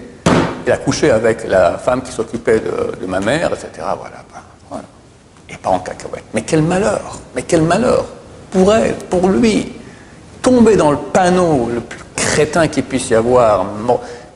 Il 0.66 0.72
a 0.72 0.78
couché 0.78 1.10
avec 1.10 1.46
la 1.46 1.78
femme 1.78 2.02
qui 2.02 2.12
s'occupait 2.12 2.60
de, 2.60 3.06
ma 3.06 3.20
mère, 3.20 3.52
etc. 3.52 3.68
Voilà, 3.76 4.24
voilà. 4.70 4.84
Et 5.48 5.56
pas 5.56 5.70
en 5.70 5.78
cacahuète. 5.78 6.24
Mais 6.34 6.42
quel 6.42 6.62
malheur 6.62 7.18
Mais 7.34 7.42
quel 7.42 7.62
malheur 7.62 8.06
Pour 8.50 8.74
elle, 8.74 8.94
pour 8.94 9.28
lui. 9.28 9.72
Tomber 10.42 10.76
dans 10.76 10.92
le 10.92 10.98
panneau 11.12 11.68
le 11.72 11.80
plus 11.80 12.05
crétin 12.36 12.68
qu'il 12.68 12.84
puisse 12.84 13.08
y 13.08 13.14
avoir. 13.14 13.64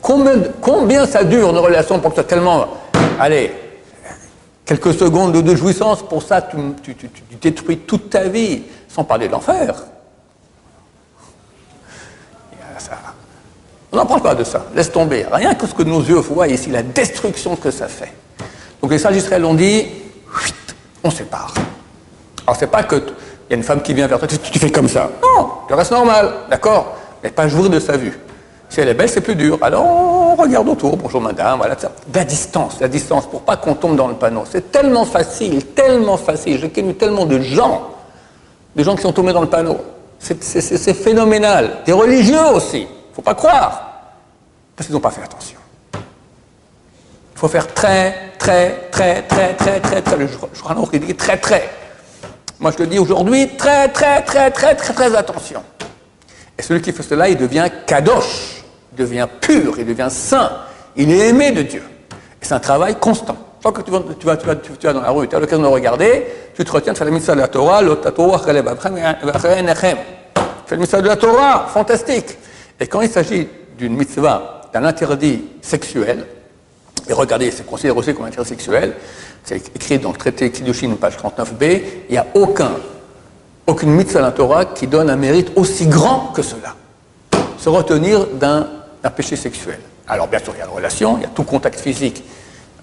Combien, 0.01 1.07
ça 1.07 1.23
dure 1.23 1.51
une 1.51 1.59
relation 1.59 2.01
pour 2.01 2.11
que 2.11 2.17
ça 2.17 2.25
tellement. 2.25 2.67
Allez, 3.19 3.53
quelques 4.65 4.95
secondes 4.95 5.33
de, 5.33 5.55
jouissance, 5.55 6.03
pour 6.03 6.23
ça, 6.23 6.41
tu, 6.41 6.95
tu, 6.95 7.11
détruis 7.43 7.77
toute 7.79 8.09
ta 8.09 8.23
vie, 8.23 8.63
sans 8.89 9.05
parler 9.05 9.27
de 9.27 9.33
l'enfer. 9.33 9.75
On 13.93 13.97
n'en 13.97 14.07
parle 14.07 14.23
pas 14.23 14.35
de 14.35 14.45
ça, 14.45 14.65
laisse 14.75 14.91
tomber. 14.91 15.27
Rien 15.31 15.55
que 15.55 15.67
ce 15.67 15.75
que 15.75 15.83
nos 15.83 16.01
yeux 16.01 16.21
voient 16.21 16.49
ici, 16.49 16.71
la 16.71 16.83
destruction 16.83 17.57
que 17.57 17.71
ça 17.71 17.89
fait. 17.89 18.15
Donc 18.81 18.93
les 18.93 18.99
sages 18.99 19.15
d'Israël 19.15 19.45
ont 19.45 19.53
dit, 19.53 19.85
on 21.05 21.11
sépare. 21.11 21.53
Alors 22.47 22.57
c'est 22.57 22.69
pas 22.69 22.85
que 22.85 22.97
il 22.97 23.51
y 23.51 23.55
a 23.55 23.57
une 23.57 23.65
femme 23.65 23.83
qui 23.83 23.93
vient 23.93 24.07
vers 24.07 24.21
toi, 24.21 24.29
tu, 24.29 24.59
fais 24.59 24.71
comme 24.71 24.89
ça. 24.89 25.11
Non, 25.21 25.51
tu 25.67 25.75
restes 25.75 25.91
normal, 25.91 26.33
d'accord? 26.49 27.00
Mais 27.23 27.31
pas 27.31 27.49
jouir 27.49 27.71
de 27.71 27.79
sa 27.81 27.97
vue. 27.97 28.19
Si 28.69 28.81
elle 28.81 28.89
est 28.89 28.95
belle, 28.95 29.09
c'est 29.09 29.21
plus 29.21 29.35
dur. 29.35 29.59
Alors 29.63 29.85
on 29.85 30.35
regarde 30.37 30.69
autour, 30.69 30.97
bonjour 30.97 31.21
madame, 31.21 31.59
voilà 31.59 31.77
ça. 31.79 31.91
La 32.15 32.25
distance, 32.25 32.81
la 32.81 32.89
distance, 32.89 33.27
pour 33.27 33.43
pas 33.43 33.57
qu'on 33.57 33.75
tombe 33.75 33.97
dans 33.97 34.09
le 34.09 34.15
panneau. 34.15 34.45
C'est 34.51 34.71
tellement 34.71 35.05
facile, 35.05 35.65
tellement 35.67 36.17
facile. 36.17 36.59
J'ai 36.61 36.71
connu 36.71 36.95
tellement 36.95 37.27
de 37.27 37.41
gens, 37.41 37.91
des 38.77 38.85
gens 38.85 38.95
qui 38.95 39.03
sont 39.03 39.13
tombés 39.13 39.33
dans 39.33 39.43
le 39.43 39.49
panneau. 39.49 39.79
C'est 40.19 40.95
phénoménal. 40.95 41.79
Des 41.87 41.93
religieux 41.93 42.47
aussi 42.55 42.87
faut 43.21 43.23
pas 43.23 43.35
croire, 43.35 43.83
parce 44.75 44.87
qu'ils 44.87 44.95
n'ont 44.95 45.01
pas 45.01 45.11
fait 45.11 45.23
attention. 45.23 45.59
Il 45.95 47.39
faut 47.39 47.49
faire 47.49 47.73
très, 47.73 48.33
très, 48.39 48.89
très, 48.91 49.23
très, 49.23 49.55
très, 49.55 49.81
très, 49.81 50.03
très, 50.03 50.29
je 50.29 50.61
crois 50.61 50.75
qu'il 50.91 51.01
dit 51.01 51.15
très, 51.15 51.37
très. 51.37 51.69
Moi, 52.59 52.71
je 52.71 52.77
te 52.77 52.83
dis 52.85 52.99
aujourd'hui, 52.99 53.57
très, 53.57 53.89
très, 53.89 54.23
très, 54.23 54.51
très, 54.51 54.75
très, 54.75 54.93
très 54.93 55.15
attention. 55.15 55.63
Et 56.61 56.63
celui 56.63 56.83
qui 56.83 56.93
fait 56.93 57.03
cela, 57.03 57.27
il 57.27 57.39
devient 57.39 57.71
kadosh, 57.87 58.63
il 58.93 58.99
devient 58.99 59.27
pur, 59.41 59.79
il 59.79 59.87
devient 59.87 60.09
saint, 60.11 60.59
il 60.95 61.11
est 61.11 61.29
aimé 61.29 61.53
de 61.53 61.63
Dieu. 61.63 61.83
Et 62.13 62.45
c'est 62.45 62.53
un 62.53 62.61
travail 62.61 62.97
constant. 63.01 63.39
Tant 63.63 63.73
que 63.73 63.81
tu 63.81 63.91
vas, 63.91 64.01
dans 64.93 65.01
la 65.01 65.11
rue, 65.11 65.27
tu 65.27 65.35
as 65.35 65.41
l'occasion 65.41 65.63
de 65.63 65.69
regarder, 65.69 66.27
tu 66.55 66.63
te 66.63 66.71
retiens 66.71 66.93
de 66.93 66.99
faire 66.99 67.07
la 67.07 67.15
mitzvah 67.15 67.35
de 67.35 67.41
la 67.41 67.49
Torah, 67.49 67.81
l'autre 67.81 68.11
Torah, 68.11 68.39
fais 68.41 68.53
la 68.53 68.63
mitzvah 70.77 71.01
de 71.01 71.07
la 71.07 71.17
Torah, 71.17 71.67
fantastique. 71.73 72.37
Et 72.79 72.87
quand 72.87 73.01
il 73.01 73.09
s'agit 73.09 73.49
d'une 73.79 73.97
mitzvah, 73.97 74.69
d'un 74.71 74.85
interdit 74.85 75.43
sexuel, 75.63 76.27
et 77.09 77.15
regardez, 77.15 77.51
c'est 77.53 77.65
considéré 77.65 77.99
aussi 77.99 78.13
comme 78.13 78.27
un 78.27 78.29
interdit 78.29 78.51
sexuel, 78.51 78.97
c'est 79.45 79.57
écrit 79.75 79.99
dans 79.99 80.13
le 80.13 80.19
traité 80.19 80.51
Kiddushin, 80.51 80.91
page 81.01 81.17
39b, 81.17 81.81
il 82.11 82.13
n'y 82.13 82.19
a 82.19 82.27
aucun, 82.35 82.73
aucune 83.71 83.91
mitzvah 83.91 84.21
la 84.21 84.33
Torah 84.33 84.65
qui 84.67 84.87
donne 84.87 85.09
un 85.09 85.17
mérite 85.17 85.53
aussi 85.57 85.87
grand 85.87 86.33
que 86.35 86.43
cela. 86.43 86.75
Se 87.57 87.69
retenir 87.69 88.27
d'un 88.27 88.67
péché 89.15 89.37
sexuel. 89.37 89.81
Alors 90.09 90.27
bien 90.27 90.41
sûr, 90.41 90.53
il 90.57 90.59
y 90.59 90.63
a 90.63 90.67
la 90.67 90.73
relation, 90.73 91.17
il 91.19 91.23
y 91.23 91.27
a 91.27 91.29
tout 91.29 91.45
contact 91.45 91.79
physique 91.79 92.25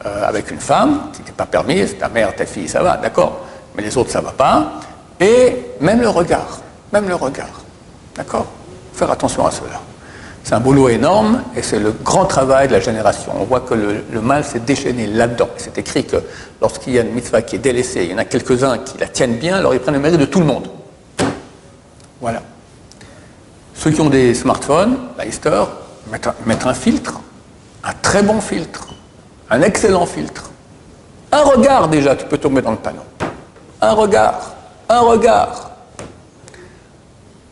euh, 0.05 0.27
avec 0.27 0.49
une 0.49 0.59
femme, 0.59 1.09
qui 1.13 1.21
n'est 1.23 1.31
pas 1.31 1.45
permis, 1.45 1.79
c'est 1.87 1.95
ta 1.95 2.07
mère, 2.07 2.33
ta 2.35 2.45
fille, 2.45 2.69
ça 2.69 2.81
va, 2.81 2.97
d'accord, 2.97 3.41
mais 3.75 3.83
les 3.83 3.97
autres, 3.97 4.11
ça 4.11 4.21
ne 4.21 4.25
va 4.25 4.31
pas. 4.31 4.73
Et 5.19 5.65
même 5.81 6.01
le 6.01 6.09
regard, 6.09 6.59
même 6.93 7.07
le 7.07 7.15
regard, 7.15 7.61
d'accord 8.15 8.45
Faire 8.93 9.11
attention 9.11 9.45
à 9.45 9.51
cela. 9.51 9.81
C'est 10.47 10.55
un 10.55 10.61
boulot 10.61 10.87
énorme 10.87 11.43
et 11.57 11.61
c'est 11.61 11.77
le 11.77 11.91
grand 11.91 12.23
travail 12.23 12.69
de 12.69 12.71
la 12.71 12.79
génération. 12.79 13.33
On 13.37 13.43
voit 13.43 13.59
que 13.59 13.73
le, 13.73 14.21
mal 14.21 14.45
s'est 14.45 14.61
déchaîné 14.61 15.05
là-dedans. 15.05 15.49
C'est 15.57 15.77
écrit 15.77 16.05
que 16.05 16.23
lorsqu'il 16.61 16.93
y 16.93 16.99
a 16.99 17.01
une 17.01 17.11
mitzvah 17.11 17.41
qui 17.41 17.57
est 17.57 17.59
délaissée, 17.59 18.05
il 18.05 18.11
y 18.11 18.13
en 18.13 18.17
a 18.17 18.23
quelques-uns 18.23 18.77
qui 18.77 18.97
la 18.97 19.07
tiennent 19.07 19.35
bien, 19.35 19.57
alors 19.57 19.73
ils 19.73 19.81
prennent 19.81 19.95
le 19.95 19.99
mérite 19.99 20.21
de 20.21 20.25
tout 20.25 20.39
le 20.39 20.45
monde. 20.45 20.69
Voilà. 22.21 22.41
Ceux 23.73 23.91
qui 23.91 23.99
ont 23.99 24.09
des 24.09 24.33
smartphones, 24.33 24.97
la 25.17 25.25
mettre, 26.09 26.33
mettre 26.45 26.67
un 26.67 26.73
filtre, 26.73 27.19
un 27.83 27.93
très 28.01 28.23
bon 28.23 28.39
filtre, 28.39 28.87
un 29.49 29.61
excellent 29.61 30.05
filtre. 30.05 30.49
Un 31.33 31.41
regard 31.41 31.89
déjà, 31.89 32.15
tu 32.15 32.25
peux 32.25 32.37
tomber 32.37 32.61
dans 32.61 32.71
le 32.71 32.77
panneau. 32.77 33.03
Un 33.81 33.91
regard, 33.91 34.53
un 34.87 35.01
regard. 35.01 35.71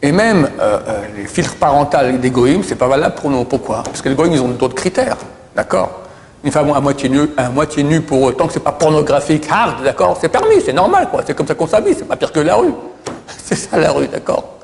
Et 0.05 0.11
même 0.11 0.47
euh, 0.59 0.79
euh, 0.87 1.01
les 1.17 1.25
filtres 1.25 1.55
parentaux 1.55 1.97
des 2.21 2.31
ce 2.31 2.61
c'est 2.69 2.75
pas 2.75 2.87
valable 2.87 3.15
pour 3.15 3.31
nous. 3.31 3.43
Pourquoi? 3.43 3.81
Parce 3.81 4.03
que 4.03 4.09
les 4.09 4.13
goïms, 4.13 4.33
ils 4.33 4.39
ont 4.39 4.49
d'autres 4.49 4.75
critères. 4.75 5.17
D'accord? 5.55 6.01
Une 6.43 6.51
femme 6.51 6.69
à 6.69 6.79
moitié 6.79 7.09
nue, 7.09 7.29
à 7.35 7.49
moitié 7.49 7.81
nue 7.81 8.01
pour 8.01 8.21
autant 8.21 8.45
que 8.45 8.53
c'est 8.53 8.59
pas 8.59 8.73
pornographique, 8.73 9.47
hard, 9.49 9.83
d'accord? 9.83 10.15
C'est 10.21 10.29
permis, 10.29 10.61
c'est 10.63 10.73
normal, 10.73 11.07
quoi. 11.09 11.23
C'est 11.25 11.33
comme 11.33 11.47
ça 11.47 11.55
qu'on 11.55 11.65
s'habille, 11.65 11.95
c'est 11.97 12.07
pas 12.07 12.17
pire 12.17 12.31
que 12.31 12.39
la 12.39 12.55
rue. 12.55 12.73
c'est 13.45 13.55
ça 13.55 13.79
la 13.79 13.91
rue, 13.91 14.07
d'accord? 14.07 14.59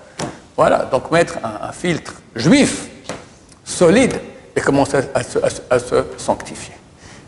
Voilà, 0.56 0.88
donc 0.92 1.10
mettre 1.10 1.40
un, 1.44 1.72
filtre 1.72 2.14
juif, 2.36 2.88
solide, 3.66 4.14
et 4.56 4.62
commencer 4.62 4.98
à, 5.16 5.24
se, 5.80 5.96
sanctifier. 6.18 6.76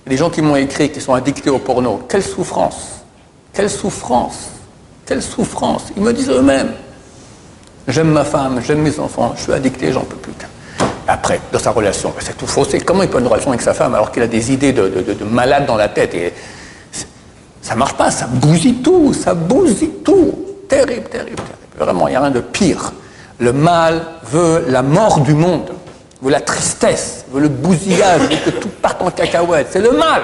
Les 0.06 0.18
gens 0.18 0.30
qui 0.30 0.44
m'ont 0.44 0.56
écrit, 0.56 0.92
qui 0.92 1.02
sont 1.02 1.16
addictés 1.16 1.50
au 1.50 1.58
porno, 1.58 2.02
quelle 2.08 2.22
souffrance? 2.22 3.04
Quelle 3.52 3.72
souffrance? 3.72 4.52
Quelle 5.04 5.24
souffrance? 5.24 5.86
Ils 5.98 6.04
me 6.04 6.14
disent 6.14 6.30
eux-mêmes. 6.30 6.74
J'aime 7.88 8.12
ma 8.12 8.24
femme, 8.24 8.62
j'aime 8.66 8.82
mes 8.82 8.98
enfants, 9.00 9.34
je 9.36 9.44
suis 9.44 9.54
addicté, 9.54 9.92
j'en 9.92 10.02
peux 10.02 10.16
plus. 10.16 10.34
Après, 11.08 11.40
dans 11.52 11.60
sa 11.60 11.72
relation, 11.72 12.10
ben, 12.10 12.22
c'est 12.22 12.38
tout 12.38 12.48
faussé. 12.48 12.80
Comment 12.80 13.04
il 13.04 13.10
peut 13.10 13.18
avoir 13.18 13.26
une 13.26 13.32
relation 13.32 13.52
avec 13.52 13.62
sa 13.62 13.74
femme 13.74 13.94
alors 13.94 14.12
qu'il 14.12 14.24
a 14.24 14.28
des 14.28 14.54
idées 14.54 14.72
de, 14.72 14.92
malade 15.30 15.66
dans 15.66 15.76
la 15.76 15.90
tête 15.90 16.14
et 16.14 16.34
Ça 17.62 17.76
marche 17.76 17.94
pas, 17.96 18.10
ça 18.10 18.28
bousille 18.28 18.76
tout, 18.76 19.14
ça 19.14 19.34
bousille 19.34 20.02
tout. 20.04 20.34
Terrible, 20.70 21.10
terrible, 21.10 21.36
terrible. 21.36 21.44
Vraiment, 21.78 22.08
il 22.08 22.12
n'y 22.12 22.18
a 22.18 22.22
rien 22.22 22.32
de 22.32 22.40
pire. 22.40 22.94
Le 23.40 23.52
mal 23.52 24.02
veut 24.24 24.66
la 24.70 24.82
mort 24.82 25.20
du 25.20 25.34
monde, 25.34 25.72
veut 26.22 26.32
la 26.32 26.40
tristesse, 26.40 27.26
veut 27.34 27.42
le 27.42 27.50
bousillage, 27.50 28.22
veut 28.22 28.52
que 28.52 28.52
tout 28.52 28.70
parte 28.82 29.02
en 29.02 29.12
cacahuète. 29.12 29.68
C'est 29.72 29.82
le 29.82 29.92
mal. 29.92 30.22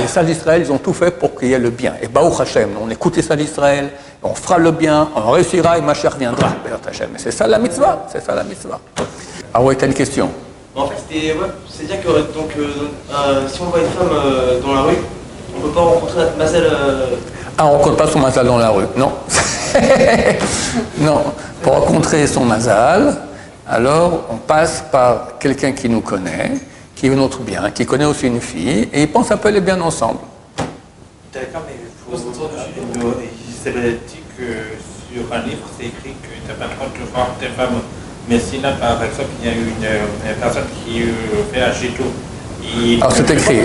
Les 0.00 0.06
sages 0.06 0.26
d'Israël, 0.26 0.62
ils 0.64 0.72
ont 0.72 0.78
tout 0.78 0.92
fait 0.92 1.10
pour 1.10 1.34
qu'il 1.34 1.48
y 1.48 1.52
ait 1.52 1.58
le 1.58 1.70
bien. 1.70 1.94
Et 2.00 2.08
Baruch 2.08 2.40
Hashem, 2.40 2.70
on 2.80 2.88
écoute 2.90 3.16
les 3.16 3.22
sages 3.22 3.38
d'Israël, 3.38 3.90
on 4.22 4.34
fera 4.34 4.58
le 4.58 4.70
bien, 4.70 5.08
on 5.14 5.30
réussira 5.30 5.78
et 5.78 5.80
ma 5.80 5.94
chère 5.94 6.16
viendra. 6.16 6.48
Hashem. 6.88 7.10
C'est 7.16 7.30
ça 7.30 7.46
la 7.46 7.58
mitzvah, 7.58 8.06
c'est 8.10 8.24
ça 8.24 8.34
la 8.34 8.44
mitzvah. 8.44 8.80
Ah 9.52 9.62
ouais, 9.62 9.74
t'as 9.74 9.86
une 9.86 9.94
question? 9.94 10.30
En 10.74 10.86
fait, 10.86 10.94
c'est-à-dire 11.68 12.00
que 12.02 12.08
donc, 12.38 12.50
euh, 12.56 12.88
euh, 13.12 13.48
si 13.48 13.60
on 13.60 13.64
voit 13.66 13.80
une 13.80 13.86
femme 13.86 14.08
euh, 14.12 14.60
dans 14.60 14.74
la 14.74 14.82
rue, 14.82 14.98
on 15.54 15.58
ne 15.58 15.62
peut 15.64 15.74
pas 15.74 15.80
rencontrer 15.80 16.20
notre 16.20 16.36
mazal. 16.36 16.64
Ah, 17.56 17.66
on 17.66 17.72
ne 17.72 17.76
rencontre 17.78 17.96
pas 17.96 18.06
son 18.06 18.20
mazal 18.20 18.46
dans 18.46 18.58
la 18.58 18.70
rue, 18.70 18.84
non. 18.96 19.12
non, 20.98 21.24
pour 21.62 21.72
rencontrer 21.72 22.26
son 22.26 22.44
mazal, 22.44 23.16
alors 23.68 24.26
on 24.30 24.36
passe 24.36 24.84
par 24.92 25.38
quelqu'un 25.38 25.72
qui 25.72 25.88
nous 25.88 26.00
connaît, 26.00 26.52
qui 26.98 27.08
veut 27.08 27.14
notre 27.14 27.38
bien, 27.38 27.70
qui 27.70 27.86
connaît 27.86 28.04
aussi 28.04 28.26
une 28.26 28.40
fille, 28.40 28.88
et 28.92 29.02
ils 29.02 29.08
pensent 29.08 29.30
un 29.30 29.36
peu 29.36 29.50
les 29.50 29.60
bien 29.60 29.80
ensemble. 29.80 30.18
D'accord, 31.32 31.62
mais 31.68 31.74
il 32.10 33.82
dit 34.08 34.22
que 34.36 34.42
sur 35.12 35.32
un 35.32 35.42
livre, 35.46 35.62
c'est 35.78 35.86
écrit 35.86 36.14
que 36.20 36.26
tu 36.26 36.48
n'as 36.48 36.54
pas 36.54 36.64
le 36.64 36.74
droit 36.74 36.88
de 36.88 37.10
voir 37.14 37.28
tes 37.38 37.46
femmes. 37.46 37.80
Mais 38.28 38.40
si 38.40 38.60
là, 38.60 38.72
par 38.72 39.04
exemple, 39.04 39.28
il 39.40 39.48
y 39.48 39.50
a 39.50 39.54
une, 39.54 40.40
personne 40.40 40.64
qui 40.84 41.02
fait 41.52 41.62
un 41.62 41.72
chitou. 41.72 42.02
Alors 43.00 43.12
c'est 43.12 43.30
écrit, 43.30 43.60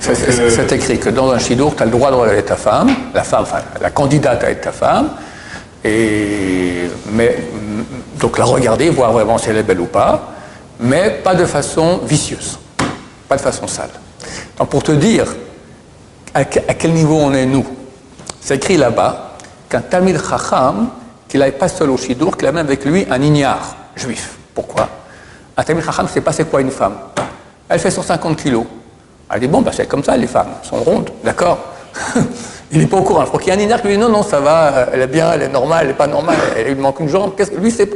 c'est 0.00 0.72
écrit 0.72 0.98
que 1.00 1.10
dans 1.10 1.32
un 1.32 1.38
chidour, 1.40 1.74
tu 1.74 1.82
as 1.82 1.86
le 1.86 1.90
droit 1.90 2.12
de 2.12 2.16
regarder 2.16 2.44
ta 2.44 2.56
femme, 2.56 2.90
la 3.12 3.24
femme, 3.24 3.42
enfin, 3.42 3.58
la 3.80 3.90
candidate 3.90 4.44
à 4.44 4.50
être 4.50 4.60
ta 4.60 4.72
femme, 4.72 5.10
et, 5.84 6.88
mais, 7.10 7.38
donc 8.20 8.38
la 8.38 8.44
regarder, 8.44 8.88
voir 8.90 9.12
vraiment 9.12 9.36
si 9.36 9.50
elle 9.50 9.56
est 9.56 9.62
belle 9.64 9.80
ou 9.80 9.86
pas, 9.86 10.37
mais 10.80 11.20
pas 11.22 11.34
de 11.34 11.44
façon 11.44 12.00
vicieuse, 12.04 12.58
pas 13.28 13.36
de 13.36 13.40
façon 13.40 13.66
sale. 13.66 13.90
Donc 14.58 14.68
pour 14.68 14.82
te 14.82 14.92
dire 14.92 15.26
à, 16.34 16.44
quel 16.44 16.92
niveau 16.92 17.16
on 17.16 17.32
est 17.32 17.46
nous, 17.46 17.66
c'est 18.40 18.56
écrit 18.56 18.76
là-bas 18.76 19.36
qu'un 19.68 19.80
Tamil 19.80 20.18
Chacham, 20.18 20.88
qu'il 21.28 21.40
n'aille 21.40 21.52
pas 21.52 21.68
seul 21.68 21.90
au 21.90 21.96
Shidour, 21.96 22.36
qu'il 22.36 22.46
amène 22.46 22.66
avec 22.66 22.84
lui 22.84 23.06
un 23.10 23.20
ignare 23.20 23.76
juif. 23.96 24.36
Pourquoi? 24.54 24.88
Un 25.56 25.62
Tamil 25.62 25.84
Chacham 25.84 26.06
ne 26.06 26.10
sait 26.10 26.20
pas 26.20 26.32
c'est 26.32 26.48
quoi 26.48 26.60
une 26.60 26.70
femme. 26.70 26.96
Elle 27.68 27.80
fait 27.80 27.90
150 27.90 28.40
kilos. 28.40 28.64
Elle 29.30 29.40
dit 29.40 29.48
bon, 29.48 29.60
ben, 29.60 29.72
c'est 29.72 29.86
comme 29.86 30.02
ça, 30.02 30.16
les 30.16 30.26
femmes 30.26 30.52
sont 30.62 30.76
rondes, 30.76 31.10
d'accord? 31.22 31.58
Il 32.70 32.80
n'est 32.80 32.86
pas 32.86 32.98
au 32.98 33.02
courant. 33.02 33.22
Je 33.22 33.28
crois 33.28 33.40
qu'il 33.40 33.48
y 33.48 33.56
a 33.56 33.58
un 33.58 33.62
ignare 33.62 33.80
qui 33.80 33.88
lui 33.88 33.94
dit 33.94 34.00
non, 34.00 34.10
non, 34.10 34.22
ça 34.22 34.40
va, 34.40 34.88
elle 34.92 35.00
est 35.00 35.06
bien, 35.06 35.32
elle 35.32 35.42
est 35.42 35.48
normale, 35.48 35.80
elle 35.82 35.88
n'est 35.88 35.94
pas 35.94 36.06
normale, 36.06 36.36
elle, 36.56 36.66
lui 36.66 36.74
manque 36.74 37.00
une 37.00 37.08
jambe. 37.08 37.32
Qu'est-ce 37.36 37.50
que 37.50 37.60
lui, 37.60 37.70
c'est 37.70 37.90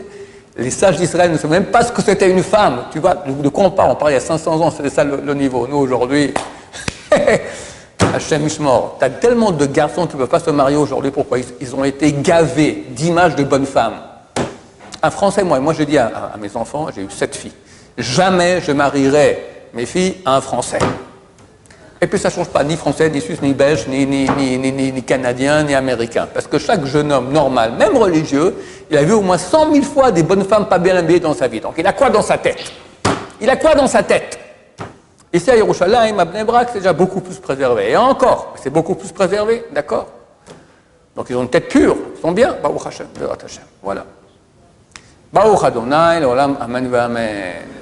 les 0.57 0.71
sages 0.71 0.97
d'Israël 0.97 1.33
ne 1.33 1.39
savent 1.39 1.51
même 1.51 1.67
pas 1.67 1.83
ce 1.83 1.93
que 1.93 2.03
c'était 2.03 2.31
une 2.31 2.43
femme. 2.43 2.85
Tu 2.93 2.99
vois, 2.99 3.15
de, 3.15 3.49
quoi 3.49 3.65
on 3.65 3.71
parle? 3.71 3.93
On 3.93 3.95
parlait 3.95 4.15
il 4.15 4.19
y 4.19 4.23
a 4.23 4.27
500 4.27 4.61
ans, 4.61 4.71
c'était 4.71 4.91
ça 4.91 5.05
le, 5.05 5.35
niveau. 5.35 5.67
Nous, 5.67 5.77
aujourd'hui, 5.77 6.35
Hachem 8.15 8.47
mort. 8.61 8.97
Tu 8.99 9.05
as 9.05 9.11
tellement 9.11 9.51
de 9.51 9.65
garçons 9.67 10.07
qui 10.07 10.15
ne 10.15 10.21
peuvent 10.21 10.29
pas 10.29 10.41
se 10.41 10.51
marier 10.51 10.77
aujourd'hui. 10.77 11.11
Pourquoi? 11.11 11.39
Ils, 11.61 11.75
ont 11.75 11.85
été 11.85 12.13
gavés 12.13 12.85
d'images 12.91 13.37
de 13.37 13.45
bonnes 13.45 13.67
femmes. 13.67 13.95
Un 15.03 15.11
Français, 15.11 15.43
moi, 15.43 15.59
moi 15.59 15.73
je 15.73 15.85
dis 15.85 15.99
à 15.99 16.33
mes 16.41 16.55
enfants, 16.57 16.87
j'ai 16.95 17.03
eu 17.03 17.11
sept 17.11 17.35
filles, 17.35 17.53
jamais 17.99 18.61
je 18.61 18.71
marierai 18.71 19.39
mes 19.75 19.87
filles 19.87 20.19
à 20.25 20.37
un 20.37 20.41
Français. 20.41 20.79
Et 22.03 22.09
puis 22.09 22.19
ça 22.19 22.31
ne 22.31 22.35
change 22.35 22.49
pas, 22.49 22.65
ni 22.65 22.77
français, 22.77 23.09
ni 23.11 23.21
suisse, 23.21 23.41
ni 23.41 23.55
belge, 23.55 23.87
ni, 23.87 24.05
ni, 24.05 24.27
ni, 24.27 24.59
ni, 24.73 25.03
canadien, 25.05 25.63
ni 25.63 25.73
américain. 25.73 26.27
Parce 26.35 26.49
que 26.49 26.59
chaque 26.59 26.85
jeune 26.85 27.13
homme 27.13 27.33
normal, 27.33 27.75
même 27.79 27.97
religieux, 27.97 28.57
il 28.91 28.97
a 28.97 29.05
vu 29.05 29.13
au 29.13 29.21
moins 29.21 29.39
cent 29.39 29.67
mille 29.67 29.85
fois 29.85 30.11
des 30.11 30.25
bonnes 30.25 30.45
femmes 30.45 30.67
pas 30.67 30.81
bien 30.81 30.97
habillées 30.97 31.21
dans 31.21 31.33
sa 31.33 31.47
vie. 31.47 31.61
Donc 31.61 31.75
il 31.79 31.87
a 31.87 31.93
quoi 31.93 32.11
dans 32.11 32.21
sa 32.21 32.39
tête? 32.39 32.73
Il 33.41 33.49
a 33.49 33.55
quoi 33.55 33.77
dans 33.77 33.87
sa 33.87 34.03
tête? 34.03 34.37
Ici 35.33 35.49
à 35.49 35.57
Yerushalayim, 35.57 36.19
à 36.19 36.25
Bnebrak, 36.25 36.71
c'est 36.73 36.81
déjà 36.81 36.93
beaucoup 36.93 37.21
plus 37.21 37.37
préservé. 37.37 37.93
Et 37.93 37.97
encore, 37.97 38.55
c'est 38.61 38.71
beaucoup 38.71 38.97
plus 38.97 39.13
préservé, 39.13 39.65
d'accord? 39.73 40.09
Donc 41.15 41.27
ils 41.31 41.37
ont 41.37 41.43
une 41.43 41.51
tête 41.51 41.69
pure, 41.69 41.97
ils 42.17 42.21
sont 42.21 42.33
bien. 42.33 42.57
Hashem, 42.85 43.07
Voilà. 43.81 44.05
Baruch 45.33 45.63
Adonai, 45.63 46.19
l'olam, 46.21 46.59
amen, 46.61 46.93
amen. 46.93 47.82